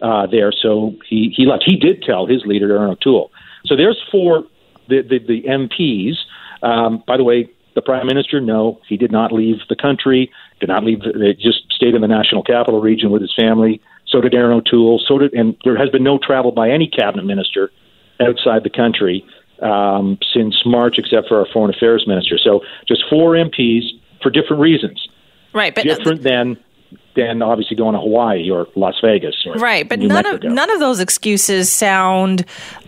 [0.01, 0.51] uh, there.
[0.51, 1.63] So he he left.
[1.65, 3.31] He did tell his leader, Erin O'Toole.
[3.65, 4.43] So there's four
[4.87, 6.15] the the, the MPs.
[6.63, 10.31] Um, by the way, the prime minister, no, he did not leave the country.
[10.59, 11.01] Did not leave.
[11.01, 13.81] They just stayed in the national capital region with his family.
[14.07, 14.99] So did Erin O'Toole.
[15.07, 17.69] So did, and there has been no travel by any cabinet minister
[18.19, 19.23] outside the country
[19.61, 22.37] um, since March, except for our foreign affairs minister.
[22.43, 23.83] So just four MPs
[24.23, 25.07] for different reasons.
[25.53, 26.57] Right, but different than
[27.17, 29.35] than obviously going to Hawaii or Las Vegas.
[29.45, 30.47] Or right, but New none Mexico.
[30.47, 32.45] of none of those excuses sound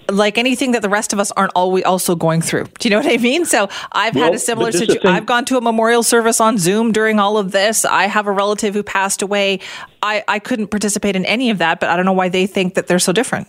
[0.09, 2.65] like anything that the rest of us aren't always also going through.
[2.79, 3.45] Do you know what I mean?
[3.45, 5.15] So I've had a similar but this is the situation.
[5.15, 7.85] I've gone to a memorial service on Zoom during all of this.
[7.85, 9.59] I have a relative who passed away.
[10.01, 12.75] I, I couldn't participate in any of that, but I don't know why they think
[12.75, 13.47] that they're so different.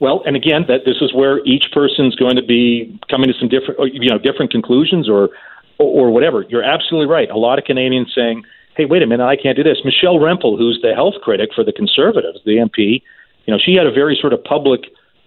[0.00, 3.48] Well, and again, that this is where each person's going to be coming to some
[3.48, 5.30] different, you know, different conclusions or,
[5.78, 6.44] or whatever.
[6.48, 7.30] You're absolutely right.
[7.30, 8.44] A lot of Canadians saying,
[8.76, 11.64] "Hey, wait a minute, I can't do this." Michelle Rempel, who's the health critic for
[11.64, 13.02] the Conservatives, the MP,
[13.46, 14.80] you know, she had a very sort of public,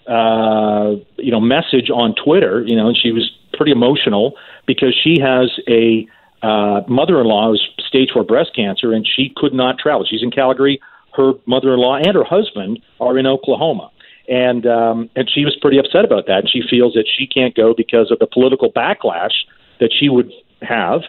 [0.08, 2.64] uh, you know, message on Twitter.
[2.66, 6.08] You know, and she was pretty emotional because she has a
[6.42, 10.06] uh, mother-in-law who's stage four breast cancer, and she could not travel.
[10.10, 10.80] She's in Calgary.
[11.16, 13.90] Her mother-in-law and her husband are in Oklahoma.
[14.28, 16.40] and um, and she was pretty upset about that.
[16.40, 19.34] And she feels that she can't go because of the political backlash
[19.80, 20.32] that she would
[20.62, 21.02] have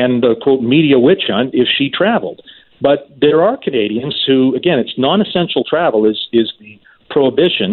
[0.00, 2.40] and the quote media witch hunt if she traveled.
[2.80, 6.74] But there are Canadians who, again, it's non-essential travel is is the
[7.14, 7.70] prohibition,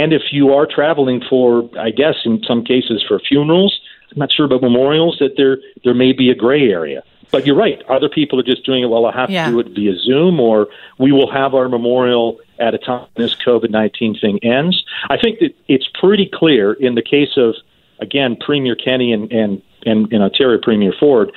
[0.00, 3.72] and if you are traveling for, I guess in some cases for funerals,
[4.10, 7.02] I'm not sure about memorials that there there may be a gray area.
[7.30, 7.78] But you're right.
[7.96, 8.88] Other people are just doing it.
[8.92, 9.46] Well, I have Yeah.
[9.46, 10.68] to do it via Zoom, or
[11.04, 12.26] we will have our memorial
[12.58, 14.76] at a time this COVID nineteen thing ends.
[15.10, 17.50] I think that it's pretty clear in the case of
[18.00, 19.52] again Premier Kenney and and
[19.90, 21.28] and, and Ontario Premier Ford,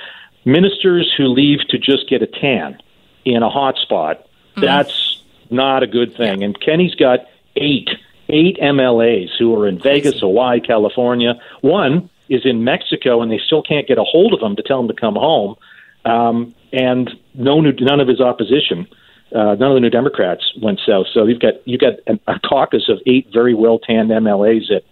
[0.44, 2.78] ministers who leave to just get a tan
[3.24, 4.26] in a hot spot.
[4.56, 6.42] That's not a good thing.
[6.42, 7.20] And Kenney's got
[7.56, 7.88] eight
[8.28, 11.34] eight MLAs who are in Vegas, Hawaii, California.
[11.60, 14.80] One is in Mexico, and they still can't get a hold of him to tell
[14.80, 15.56] him to come home.
[16.04, 18.86] Um, and no, new, none of his opposition,
[19.34, 21.06] uh, none of the New Democrats went south.
[21.12, 21.94] So you've got you've got
[22.26, 24.82] a, caucus of eight very well tanned MLAs that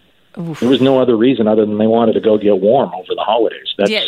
[0.61, 3.23] there was no other reason other than they wanted to go get warm over the
[3.23, 3.75] holidays.
[3.77, 4.05] That's Yeah.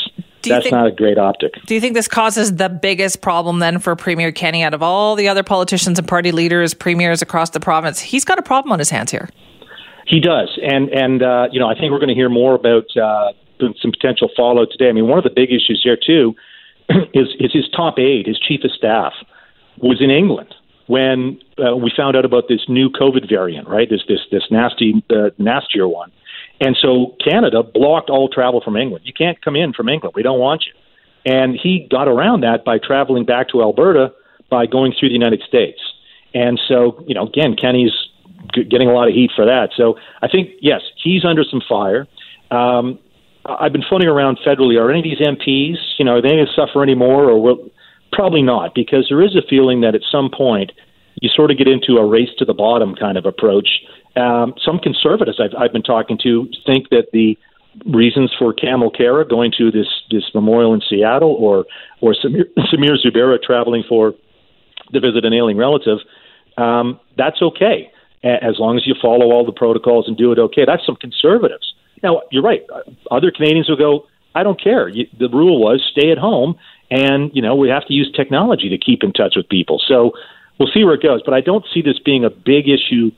[0.50, 1.54] That's think- not a great optic.
[1.66, 5.14] Do you think this causes the biggest problem then for Premier Kenney out of all
[5.14, 8.00] the other politicians and party leaders, premiers across the province?
[8.00, 9.28] He's got a problem on his hands here.
[10.06, 12.84] He does, and and uh, you know I think we're going to hear more about
[12.96, 13.32] uh,
[13.80, 14.88] some potential fallout today.
[14.88, 16.34] I mean, one of the big issues here too
[17.14, 19.12] is is his top aide, his chief of staff,
[19.78, 20.54] was in England
[20.86, 23.88] when uh, we found out about this new COVID variant, right?
[23.88, 26.10] This this this nasty uh, nastier one,
[26.62, 29.04] and so Canada blocked all travel from England.
[29.04, 30.14] You can't come in from England.
[30.14, 30.72] We don't want you.
[31.24, 34.12] And he got around that by traveling back to Alberta
[34.48, 35.80] by going through the United States.
[36.34, 37.92] And so, you know, again, Kenney's
[38.54, 39.70] getting a lot of heat for that.
[39.76, 42.06] So I think, yes, he's under some fire.
[42.52, 43.00] Um,
[43.44, 44.80] I've been phoning around federally.
[44.80, 47.42] Are any of these MPs, you know, are they going to suffer any more, or
[47.42, 47.70] will
[48.12, 48.72] probably not?
[48.72, 50.70] Because there is a feeling that at some point
[51.20, 53.68] you sort of get into a race to the bottom kind of approach.
[54.16, 57.38] Um, some conservatives I've, I've been talking to think that the
[57.86, 61.64] reasons for Kamal Khera going to this this memorial in Seattle, or
[62.00, 64.14] or Sameer, Sameer Zuberi traveling for
[64.92, 65.98] to visit an ailing relative,
[66.58, 67.90] um, that's okay
[68.24, 70.64] as long as you follow all the protocols and do it okay.
[70.64, 71.74] That's some conservatives.
[72.02, 72.62] Now you're right.
[73.10, 74.06] Other Canadians will go.
[74.34, 74.88] I don't care.
[74.88, 76.56] You, the rule was stay at home,
[76.90, 79.80] and you know we have to use technology to keep in touch with people.
[79.86, 80.12] So
[80.58, 81.22] we'll see where it goes.
[81.24, 83.10] But I don't see this being a big issue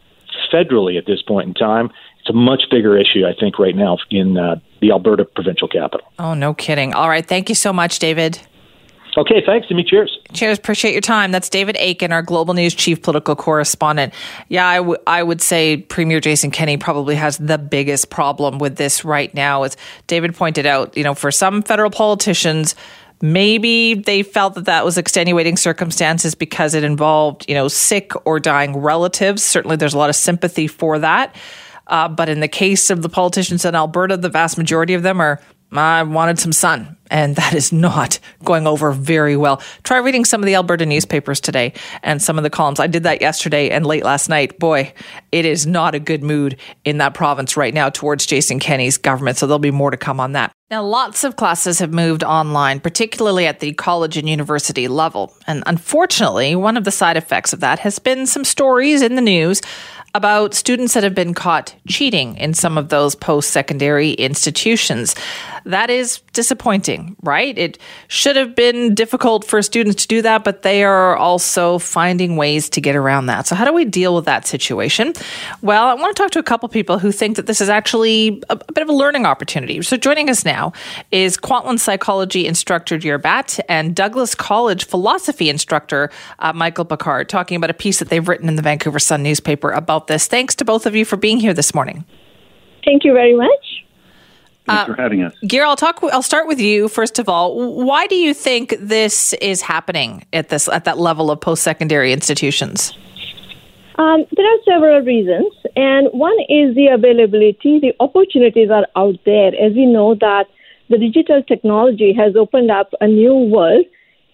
[0.53, 1.91] federally at this point in time.
[2.21, 6.07] It's a much bigger issue, I think, right now in uh, the Alberta provincial capital.
[6.19, 6.95] Oh, no kidding.
[6.95, 7.27] All right.
[7.27, 8.41] Thank you so much, David.
[9.17, 9.85] Okay, thanks, Jimmy.
[9.85, 10.19] Cheers.
[10.33, 10.59] Cheers.
[10.59, 11.31] Appreciate your time.
[11.31, 14.13] That's David Akin, our Global News Chief Political Correspondent.
[14.49, 18.77] Yeah, I, w- I would say Premier Jason Kenney probably has the biggest problem with
[18.77, 19.63] this right now.
[19.63, 19.77] As
[20.09, 22.75] David pointed out, you know, for some federal politicians,
[23.23, 28.41] maybe they felt that that was extenuating circumstances because it involved, you know, sick or
[28.41, 29.43] dying relatives.
[29.43, 31.35] Certainly, there's a lot of sympathy for that.
[31.87, 35.21] Uh, but in the case of the politicians in Alberta, the vast majority of them
[35.21, 35.41] are,
[35.73, 36.94] I wanted some sun.
[37.11, 39.63] And that is not going over very well.
[39.83, 42.81] Try reading some of the Alberta newspapers today and some of the columns.
[42.81, 44.59] I did that yesterday and late last night.
[44.59, 44.95] Boy,
[45.31, 49.37] it is not a good mood in that province right now towards Jason Kenney's government.
[49.37, 50.53] So there'll be more to come on that.
[50.71, 55.33] Now, lots of classes have moved online, particularly at the college and university level.
[55.47, 59.21] And unfortunately, one of the side effects of that has been some stories in the
[59.21, 59.61] news
[60.15, 65.17] about students that have been caught cheating in some of those post secondary institutions.
[65.65, 67.57] That is disappointing, right?
[67.57, 72.37] It should have been difficult for students to do that, but they are also finding
[72.37, 73.47] ways to get around that.
[73.47, 75.15] So, how do we deal with that situation?
[75.63, 78.43] Well, I want to talk to a couple people who think that this is actually
[78.51, 79.81] a, bit of a learning opportunity.
[79.83, 80.73] So, joining us now
[81.11, 87.57] is Kwantlen psychology instructor Gira Bhatt and Douglas College philosophy instructor uh, Michael Picard talking
[87.57, 90.27] about a piece that they've written in the Vancouver Sun newspaper about this.
[90.27, 92.05] Thanks to both of you for being here this morning.
[92.85, 93.85] Thank you very much.
[94.67, 95.35] Thanks for having us.
[95.45, 96.01] Gira, I'll talk.
[96.03, 97.85] I'll start with you first of all.
[97.85, 102.13] Why do you think this is happening at this at that level of post secondary
[102.13, 102.97] institutions?
[103.97, 107.79] Um, there are several reasons, and one is the availability.
[107.79, 109.49] The opportunities are out there.
[109.49, 110.47] As we know that
[110.91, 113.87] the digital technology has opened up a new world.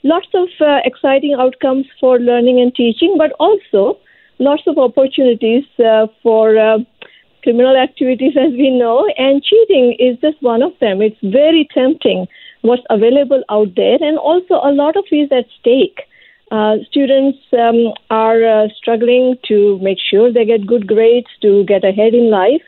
[0.03, 3.99] Lots of uh, exciting outcomes for learning and teaching, but also
[4.41, 6.78] lots of opportunities uh, for uh,
[7.43, 11.01] criminal activities, as we know, and cheating is just one of them.
[11.01, 12.26] It's very tempting
[12.62, 16.01] what's available out there, and also a lot of is at stake.
[16.51, 21.84] Uh, students um, are uh, struggling to make sure they get good grades to get
[21.84, 22.62] ahead in life.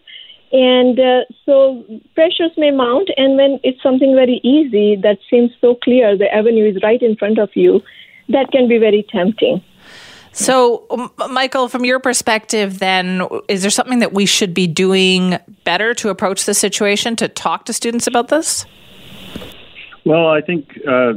[0.52, 5.74] And uh, so pressures may mount, and when it's something very easy that seems so
[5.74, 7.82] clear, the avenue is right in front of you,
[8.28, 9.62] that can be very tempting.
[10.32, 15.92] So, Michael, from your perspective, then, is there something that we should be doing better
[15.94, 18.64] to approach the situation to talk to students about this?
[20.04, 21.12] Well, I think uh,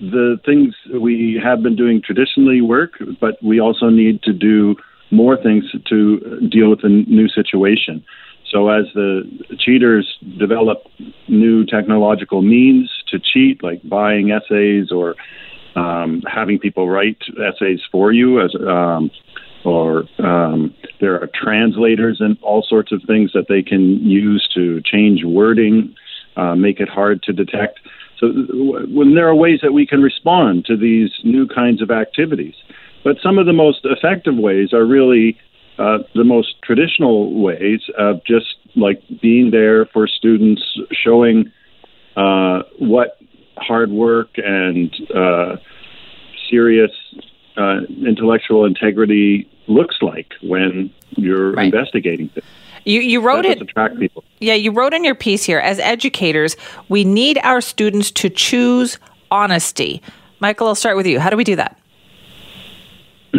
[0.00, 4.76] the things we have been doing traditionally work, but we also need to do
[5.10, 8.04] more things to deal with the new situation.
[8.50, 10.84] So, as the cheaters develop
[11.28, 15.16] new technological means to cheat, like buying essays or
[15.76, 19.10] um, having people write essays for you, as um,
[19.64, 24.80] or um, there are translators and all sorts of things that they can use to
[24.82, 25.94] change wording,
[26.36, 27.80] uh, make it hard to detect.
[28.18, 28.28] So,
[28.88, 32.54] when there are ways that we can respond to these new kinds of activities,
[33.04, 35.38] but some of the most effective ways are really
[35.78, 40.62] uh, the most traditional ways of just like being there for students,
[40.92, 41.50] showing
[42.16, 43.18] uh, what
[43.60, 45.56] hard work and uh,
[46.50, 46.92] serious
[47.56, 51.66] uh, intellectual integrity looks like when you're right.
[51.66, 52.46] investigating things.
[52.84, 53.60] You, you wrote it.
[53.60, 54.24] Attract people.
[54.38, 56.56] Yeah, you wrote in your piece here as educators,
[56.88, 58.98] we need our students to choose
[59.30, 60.02] honesty.
[60.40, 61.20] Michael, I'll start with you.
[61.20, 61.78] How do we do that?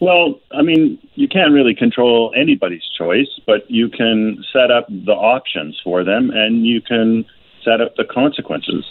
[0.00, 5.12] well, I mean, you can't really control anybody's choice, but you can set up the
[5.12, 7.24] options for them and you can
[7.64, 8.84] set up the consequences.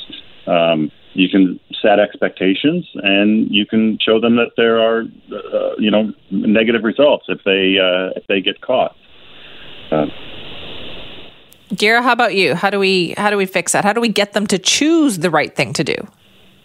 [0.48, 5.92] Um, you can set expectations and you can show them that there are, uh, you
[5.92, 8.96] know, negative results if they uh, if they get caught.
[9.92, 10.08] Uh,
[11.76, 12.56] Gira, how about you?
[12.56, 13.84] How do we how do we fix that?
[13.84, 15.96] How do we get them to choose the right thing to do?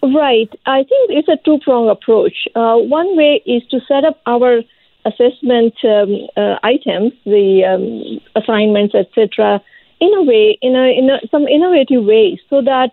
[0.02, 0.48] Right.
[0.66, 2.46] I think it's a two prong approach.
[2.54, 4.62] Uh, one way is to set up our
[5.04, 9.60] assessment um, uh, items, the um, assignments, etc.,
[10.00, 12.92] in a way, in a in a, some innovative way, so that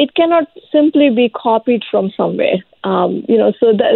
[0.00, 2.58] it cannot simply be copied from somewhere.
[2.84, 3.88] Um, you know, so the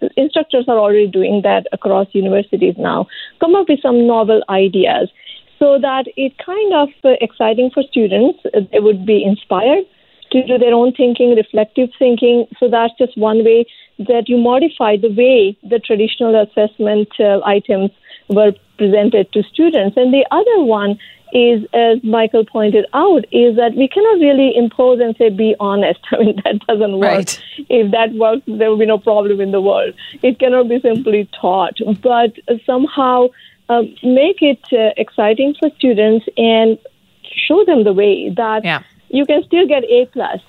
[0.00, 3.06] uh, instructors are already doing that across universities now.
[3.40, 5.10] Come up with some novel ideas
[5.58, 8.38] so that it kind of uh, exciting for students.
[8.72, 9.84] They would be inspired
[10.32, 12.46] to do their own thinking, reflective thinking.
[12.58, 13.66] So that's just one way
[13.98, 17.90] that you modify the way the traditional assessment uh, items
[18.30, 19.98] were presented to students.
[19.98, 20.98] And the other one
[21.32, 26.00] is, as Michael pointed out, is that we cannot really impose and say, be honest.
[26.12, 27.10] I mean, that doesn't work.
[27.10, 27.42] Right.
[27.68, 29.94] If that works, there will be no problem in the world.
[30.22, 31.78] It cannot be simply taught.
[32.02, 33.28] But somehow,
[33.68, 36.78] uh, make it uh, exciting for students and
[37.22, 38.82] show them the way that yeah.
[39.08, 40.40] you can still get A plus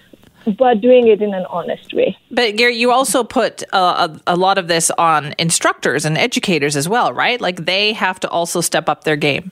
[0.58, 2.18] but doing it in an honest way.
[2.32, 6.76] But Gary, you also put uh, a, a, lot of this on instructors and educators
[6.76, 7.40] as well, right?
[7.40, 9.52] Like they have to also step up their game.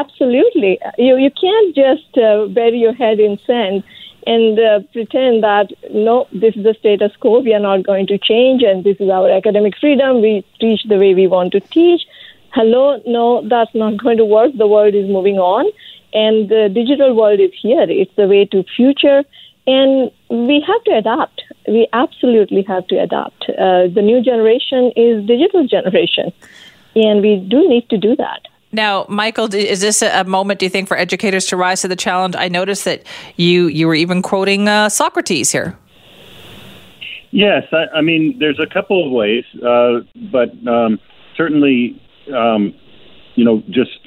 [0.00, 3.82] Absolutely, you you can't just uh, bury your head in sand
[4.26, 7.40] and uh, pretend that no, this is the status quo.
[7.40, 10.20] We are not going to change, and this is our academic freedom.
[10.28, 12.02] We teach the way we want to teach
[12.52, 14.52] hello, no, that's not going to work.
[14.56, 15.66] The world is moving on,
[16.12, 17.86] and the digital world is here.
[17.88, 19.24] It's the way to future,
[19.66, 21.42] and we have to adapt.
[21.66, 23.44] We absolutely have to adapt.
[23.48, 26.32] Uh, the new generation is digital generation,
[26.94, 28.42] and we do need to do that.
[28.70, 31.96] Now, Michael, is this a moment, do you think, for educators to rise to the
[31.96, 32.36] challenge?
[32.36, 33.04] I noticed that
[33.36, 35.78] you you were even quoting uh, Socrates here.
[37.30, 40.00] Yes, I, I, mean, there's a couple of ways, uh,
[40.30, 40.98] but um,
[41.36, 42.00] certainly
[42.34, 42.74] um,
[43.34, 44.06] you know, just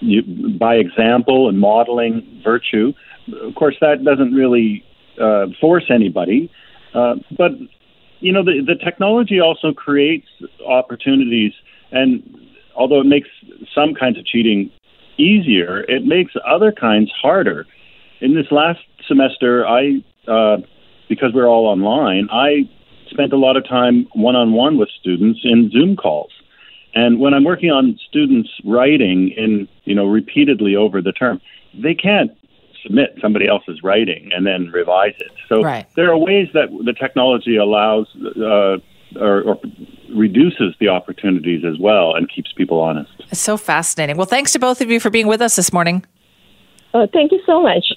[0.00, 0.22] you,
[0.58, 2.92] by example and modeling virtue.
[3.42, 4.84] Of course, that doesn't really
[5.20, 6.50] uh, force anybody,
[6.94, 7.52] uh, but
[8.20, 10.26] you know, the, the technology also creates
[10.66, 11.52] opportunities,
[11.90, 12.22] and
[12.80, 13.28] although it makes
[13.74, 14.70] some kinds of cheating
[15.18, 17.66] easier, it makes other kinds harder.
[18.20, 20.58] In this last semester, I uh,
[21.08, 22.68] because we're all online, I
[23.10, 26.30] spent a lot of time one on one with students in Zoom calls.
[26.94, 31.40] And when I'm working on students writing in, you know, repeatedly over the term,
[31.74, 32.30] they can't
[32.82, 35.32] submit somebody else's writing and then revise it.
[35.48, 35.86] So right.
[35.96, 38.06] there are ways that the technology allows
[38.36, 38.78] uh,
[39.16, 39.60] or, or,
[40.10, 43.10] reduces the opportunities as well and keeps people honest.
[43.30, 44.16] It's so fascinating.
[44.16, 46.04] Well, thanks to both of you for being with us this morning.
[46.94, 47.92] Oh, thank you so much.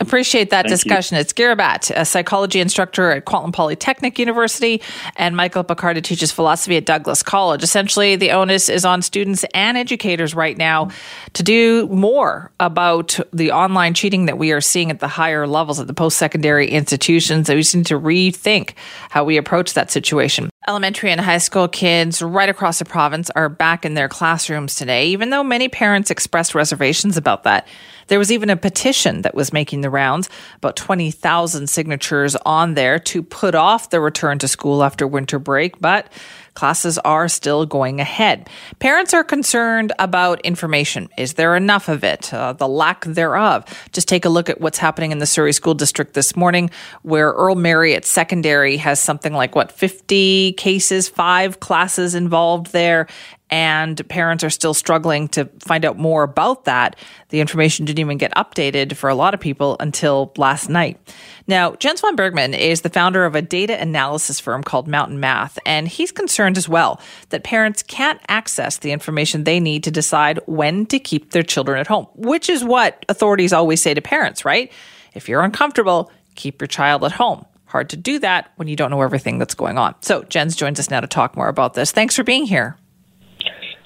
[0.00, 1.16] Appreciate that Thank discussion.
[1.16, 1.20] You.
[1.20, 4.80] It's Gira Bhatt, a psychology instructor at Kwantlen Polytechnic University,
[5.16, 7.64] and Michael Picard, teaches philosophy at Douglas College.
[7.64, 10.90] Essentially, the onus is on students and educators right now
[11.32, 15.80] to do more about the online cheating that we are seeing at the higher levels
[15.80, 17.48] at the post secondary institutions.
[17.48, 18.74] We just need to rethink
[19.10, 20.48] how we approach that situation.
[20.68, 25.08] Elementary and high school kids right across the province are back in their classrooms today,
[25.08, 27.66] even though many parents expressed reservations about that.
[28.08, 32.98] There was even a petition that was making the rounds, about 20,000 signatures on there
[32.98, 36.10] to put off the return to school after winter break, but
[36.58, 38.48] classes are still going ahead.
[38.80, 41.08] Parents are concerned about information.
[41.16, 42.34] Is there enough of it?
[42.34, 43.64] Uh, the lack thereof.
[43.92, 46.70] Just take a look at what's happening in the Surrey School District this morning,
[47.02, 53.06] where Earl Marriott Secondary has something like, what, 50 cases, five classes involved there
[53.50, 56.96] and parents are still struggling to find out more about that.
[57.30, 60.98] The information didn't even get updated for a lot of people until last night.
[61.46, 65.58] Now, Jens von Bergmann is the founder of a data analysis firm called Mountain Math,
[65.64, 70.40] and he's concerned as well that parents can't access the information they need to decide
[70.46, 74.44] when to keep their children at home, which is what authorities always say to parents,
[74.44, 74.70] right?
[75.14, 77.46] If you're uncomfortable, keep your child at home.
[77.64, 79.94] Hard to do that when you don't know everything that's going on.
[80.00, 81.92] So, Jens joins us now to talk more about this.
[81.92, 82.76] Thanks for being here.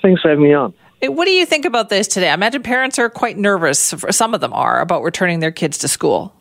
[0.03, 0.75] Thanks for having me on.
[1.05, 2.31] What do you think about this today?
[2.31, 5.89] I imagine parents are quite nervous, some of them are, about returning their kids to
[5.89, 6.33] school.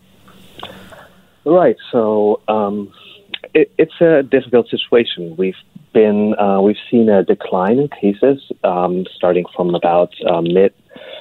[1.46, 1.78] Right.
[1.92, 2.94] So um,
[3.54, 5.36] it, it's a difficult situation.
[5.36, 5.56] We've
[5.94, 10.74] been uh, we've seen a decline in cases um, starting from about uh, mid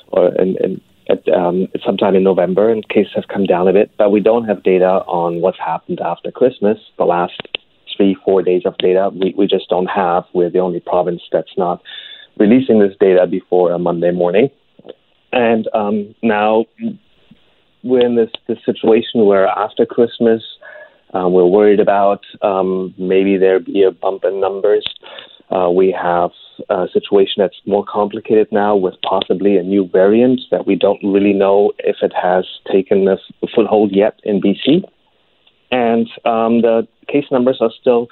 [0.09, 3.91] or in, in, at, um, sometime in November, and cases have come down a bit.
[3.97, 6.79] But we don't have data on what's happened after Christmas.
[6.99, 7.41] The last
[7.97, 10.25] three four days of data we, we just don't have.
[10.35, 11.83] We're the only province that's not
[12.41, 14.51] releasing this data before a Monday morning.
[15.33, 16.65] And um, now
[17.85, 20.43] we're in this, this situation where after Christmas,
[21.13, 24.85] um, we're worried about um, maybe there be a bump in numbers.
[25.51, 26.31] Uh, we have
[26.69, 31.33] a situation that's more complicated now with possibly a new variant that we don't really
[31.33, 33.17] know if it has taken a
[33.55, 34.83] foothold yet in BC.
[35.73, 38.09] And um, the case numbers are still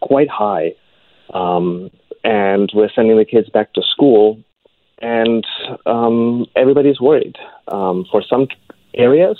[0.00, 0.74] quite high.
[1.32, 1.90] Um,
[2.26, 4.42] and we're sending the kids back to school,
[4.98, 5.46] and
[5.86, 7.36] um, everybody's worried.
[7.68, 8.48] Um, for some
[8.94, 9.38] areas,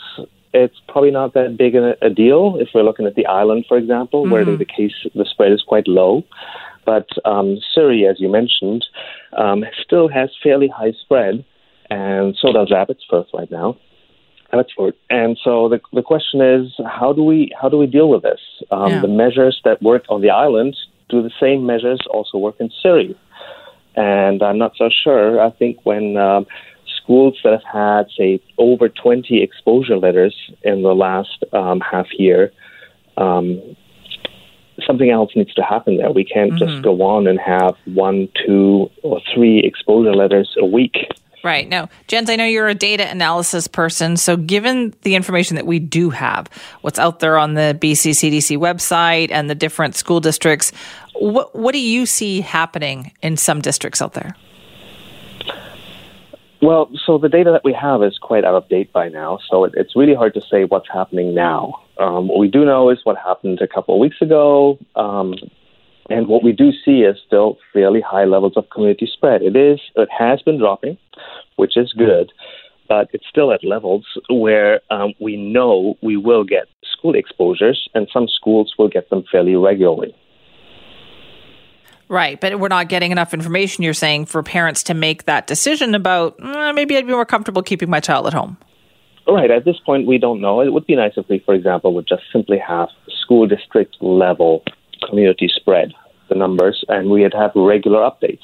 [0.55, 2.57] it's probably not that big a, a deal.
[2.61, 4.32] If we're looking at the island, for example, mm-hmm.
[4.32, 6.22] where the, the, case the spread is quite low,
[6.84, 8.84] but um, Surrey, as you mentioned,
[9.37, 11.45] um, still has fairly high spread,
[11.91, 13.76] and so does Abbotsford right now.
[14.53, 14.95] Abbotsford.
[15.11, 18.41] And so the the question is, how do we how do we deal with this?
[18.70, 19.01] Um, yeah.
[19.01, 20.76] The measures that work on the island
[21.09, 23.16] do the same measures also work in Surrey?
[23.94, 25.40] And I'm not so sure.
[25.40, 26.46] I think when um,
[27.02, 32.52] schools that have had, say, over 20 exposure letters in the last um, half year,
[33.16, 33.61] um,
[34.86, 36.11] something else needs to happen there.
[36.11, 36.66] We can't mm-hmm.
[36.66, 40.96] just go on and have one, two, or three exposure letters a week.
[41.45, 41.68] Right.
[41.68, 44.16] Now, Jens, I know you're a data analysis person.
[44.16, 46.49] So, given the information that we do have,
[46.80, 50.72] what's out there on the BC CDC website and the different school districts,
[51.14, 54.34] what, what do you see happening in some districts out there?
[56.62, 59.39] Well, so the data that we have is quite out of date by now.
[59.49, 61.82] So, it, it's really hard to say what's happening now.
[61.99, 64.78] Um, what we do know is what happened a couple of weeks ago.
[64.97, 65.34] Um,
[66.09, 69.42] and what we do see is still fairly high levels of community spread.
[69.42, 70.98] It is, it has been dropping,
[71.57, 72.32] which is good,
[72.88, 78.09] but it's still at levels where um, we know we will get school exposures, and
[78.12, 80.14] some schools will get them fairly regularly.
[82.09, 83.82] Right, but we're not getting enough information.
[83.82, 87.62] You're saying for parents to make that decision about eh, maybe I'd be more comfortable
[87.62, 88.57] keeping my child at home.
[89.28, 89.50] Right.
[89.50, 90.61] At this point, we don't know.
[90.61, 94.62] It would be nice if we, for example, would just simply have school district level
[95.09, 95.92] community spread
[96.28, 98.42] the numbers, and we'd have regular updates.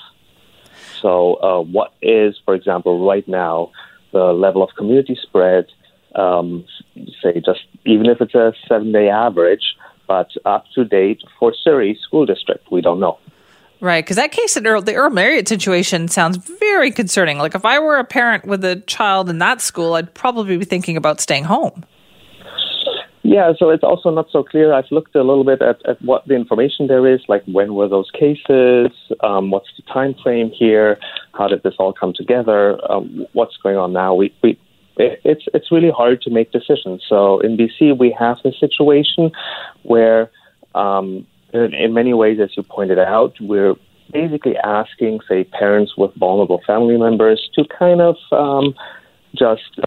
[1.01, 3.73] So, uh, what is, for example, right now
[4.13, 5.67] the level of community spread?
[6.15, 6.65] Um,
[7.23, 12.27] say, just even if it's a seven-day average, but up to date for Surrey School
[12.27, 13.19] District, we don't know.
[13.81, 17.39] Right, because that case in Earl, the Earl Marriott situation sounds very concerning.
[17.39, 20.65] Like if I were a parent with a child in that school, I'd probably be
[20.65, 21.85] thinking about staying home.
[23.25, 24.73] Yeah, so it's also not so clear.
[24.73, 27.89] I've looked a little bit at, at what the information there is, like when were
[27.89, 28.91] those cases,
[29.23, 30.99] um, what's the time frame here,
[31.33, 34.13] how did this all come together, um, what's going on now.
[34.15, 34.59] We, we,
[34.97, 37.03] it's it's really hard to make decisions.
[37.09, 39.31] So in BC, we have this situation
[39.85, 40.31] where,
[40.75, 43.75] um, in, in many ways, as you pointed out, we're
[44.13, 48.75] basically asking, say, parents with vulnerable family members to kind of um,
[49.35, 49.81] just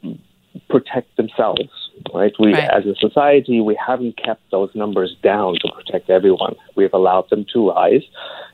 [0.69, 2.33] protect themselves right?
[2.39, 2.69] We, right.
[2.69, 6.55] as a society, we haven't kept those numbers down to protect everyone.
[6.75, 8.03] We've allowed them to rise,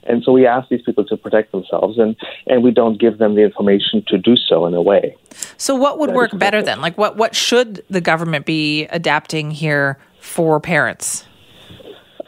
[0.03, 2.15] and so we ask these people to protect themselves, and
[2.47, 5.15] and we don't give them the information to do so in a way.
[5.57, 6.81] So, what would work better then?
[6.81, 11.25] Like, what what should the government be adapting here for parents?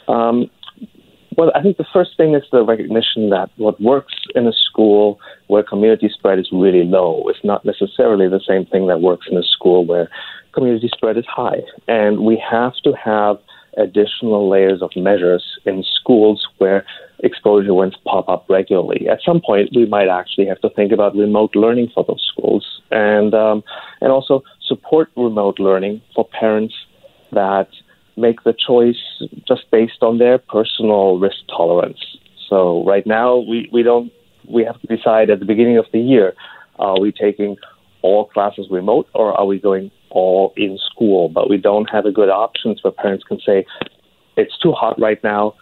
[0.08, 0.50] Um,
[1.38, 5.20] well, I think the first thing is the recognition that what works in a school
[5.48, 9.38] where community spread is really low It's not necessarily the same thing that works in
[9.38, 10.10] a school where
[10.54, 13.38] community spread is high, and we have to have
[13.78, 16.86] additional layers of measures in schools where
[17.20, 19.10] exposure events pop up regularly.
[19.10, 22.82] At some point, we might actually have to think about remote learning for those schools,
[22.92, 23.64] and um,
[24.02, 26.76] and also support remote learning for parents
[27.32, 27.70] that
[28.16, 29.02] make the choice
[29.48, 32.00] just based on their personal risk tolerance.
[32.50, 34.12] So right now, we, we don't
[34.48, 36.34] we have to decide at the beginning of the year:
[36.78, 37.58] are we taking
[38.02, 41.30] all classes remote, or are we going all in school?
[41.30, 43.66] But we don't have a good options where parents can say,
[44.36, 45.56] "It's too hot right now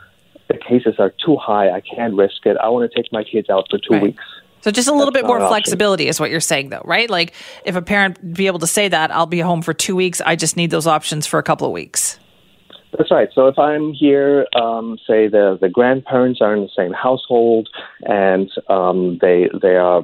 [0.52, 1.70] the cases are too high.
[1.70, 2.58] I can't risk it.
[2.58, 4.04] I want to take my kids out for two right.
[4.04, 4.24] weeks.
[4.62, 7.10] So just a little That's bit more flexibility is what you're saying though, right?
[7.10, 7.34] Like
[7.66, 10.22] if a parent be able to say that, I'll be home for two weeks.
[10.22, 12.20] I just need those options for a couple of weeks.
[12.98, 13.30] That's right.
[13.34, 17.70] So if I'm here, um, say the the grandparents are in the same household,
[18.02, 20.04] and um, they they are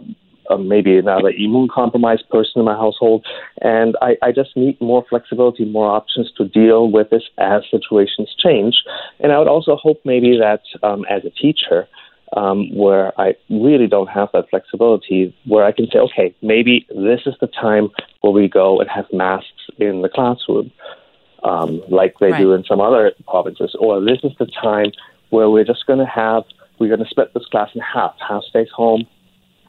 [0.49, 3.25] uh, maybe another immune compromised person in my household.
[3.61, 8.33] And I, I just need more flexibility, more options to deal with this as situations
[8.41, 8.75] change.
[9.19, 11.87] And I would also hope maybe that um, as a teacher,
[12.35, 17.21] um, where I really don't have that flexibility, where I can say, okay, maybe this
[17.25, 17.89] is the time
[18.21, 20.71] where we go and have masks in the classroom,
[21.43, 22.39] um, like they right.
[22.39, 24.91] do in some other provinces, or this is the time
[25.29, 26.43] where we're just going to have,
[26.79, 28.15] we're going to split this class in half.
[28.27, 29.05] Half stays home,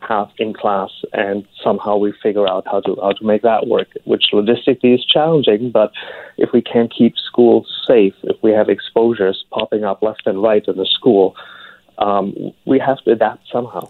[0.00, 3.88] half in class, and somehow we figure out how to how to make that work.
[4.04, 5.92] Which logistically is challenging, but
[6.36, 10.66] if we can keep schools safe, if we have exposures popping up left and right
[10.66, 11.36] in the school,
[11.98, 13.88] um, we have to adapt somehow.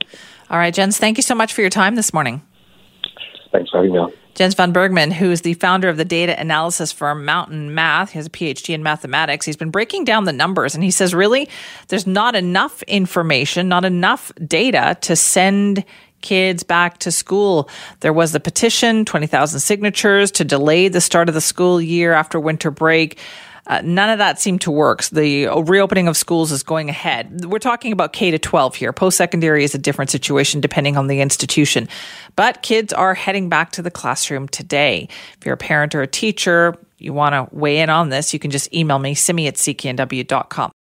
[0.51, 2.43] All right, Jens, thank you so much for your time this morning.
[3.53, 4.13] Thanks for having me on.
[4.35, 8.19] Jens von Bergmann, who is the founder of the data analysis firm Mountain Math, he
[8.19, 9.45] has a PhD in mathematics.
[9.45, 11.49] He's been breaking down the numbers and he says, really,
[11.89, 15.85] there's not enough information, not enough data to send
[16.21, 17.69] kids back to school.
[18.01, 22.39] There was the petition, 20,000 signatures to delay the start of the school year after
[22.39, 23.19] winter break.
[23.69, 25.03] Uh, none of that seemed to work.
[25.03, 27.45] So the reopening of schools is going ahead.
[27.45, 28.93] We're talking about K to 12 here.
[28.93, 31.89] Post secondary is a different situation depending on the institution.
[32.35, 35.09] But kids are heading back to the classroom today.
[35.39, 38.39] If you're a parent or a teacher, you want to weigh in on this, you
[38.39, 40.73] can just email me, simi at cknw.com.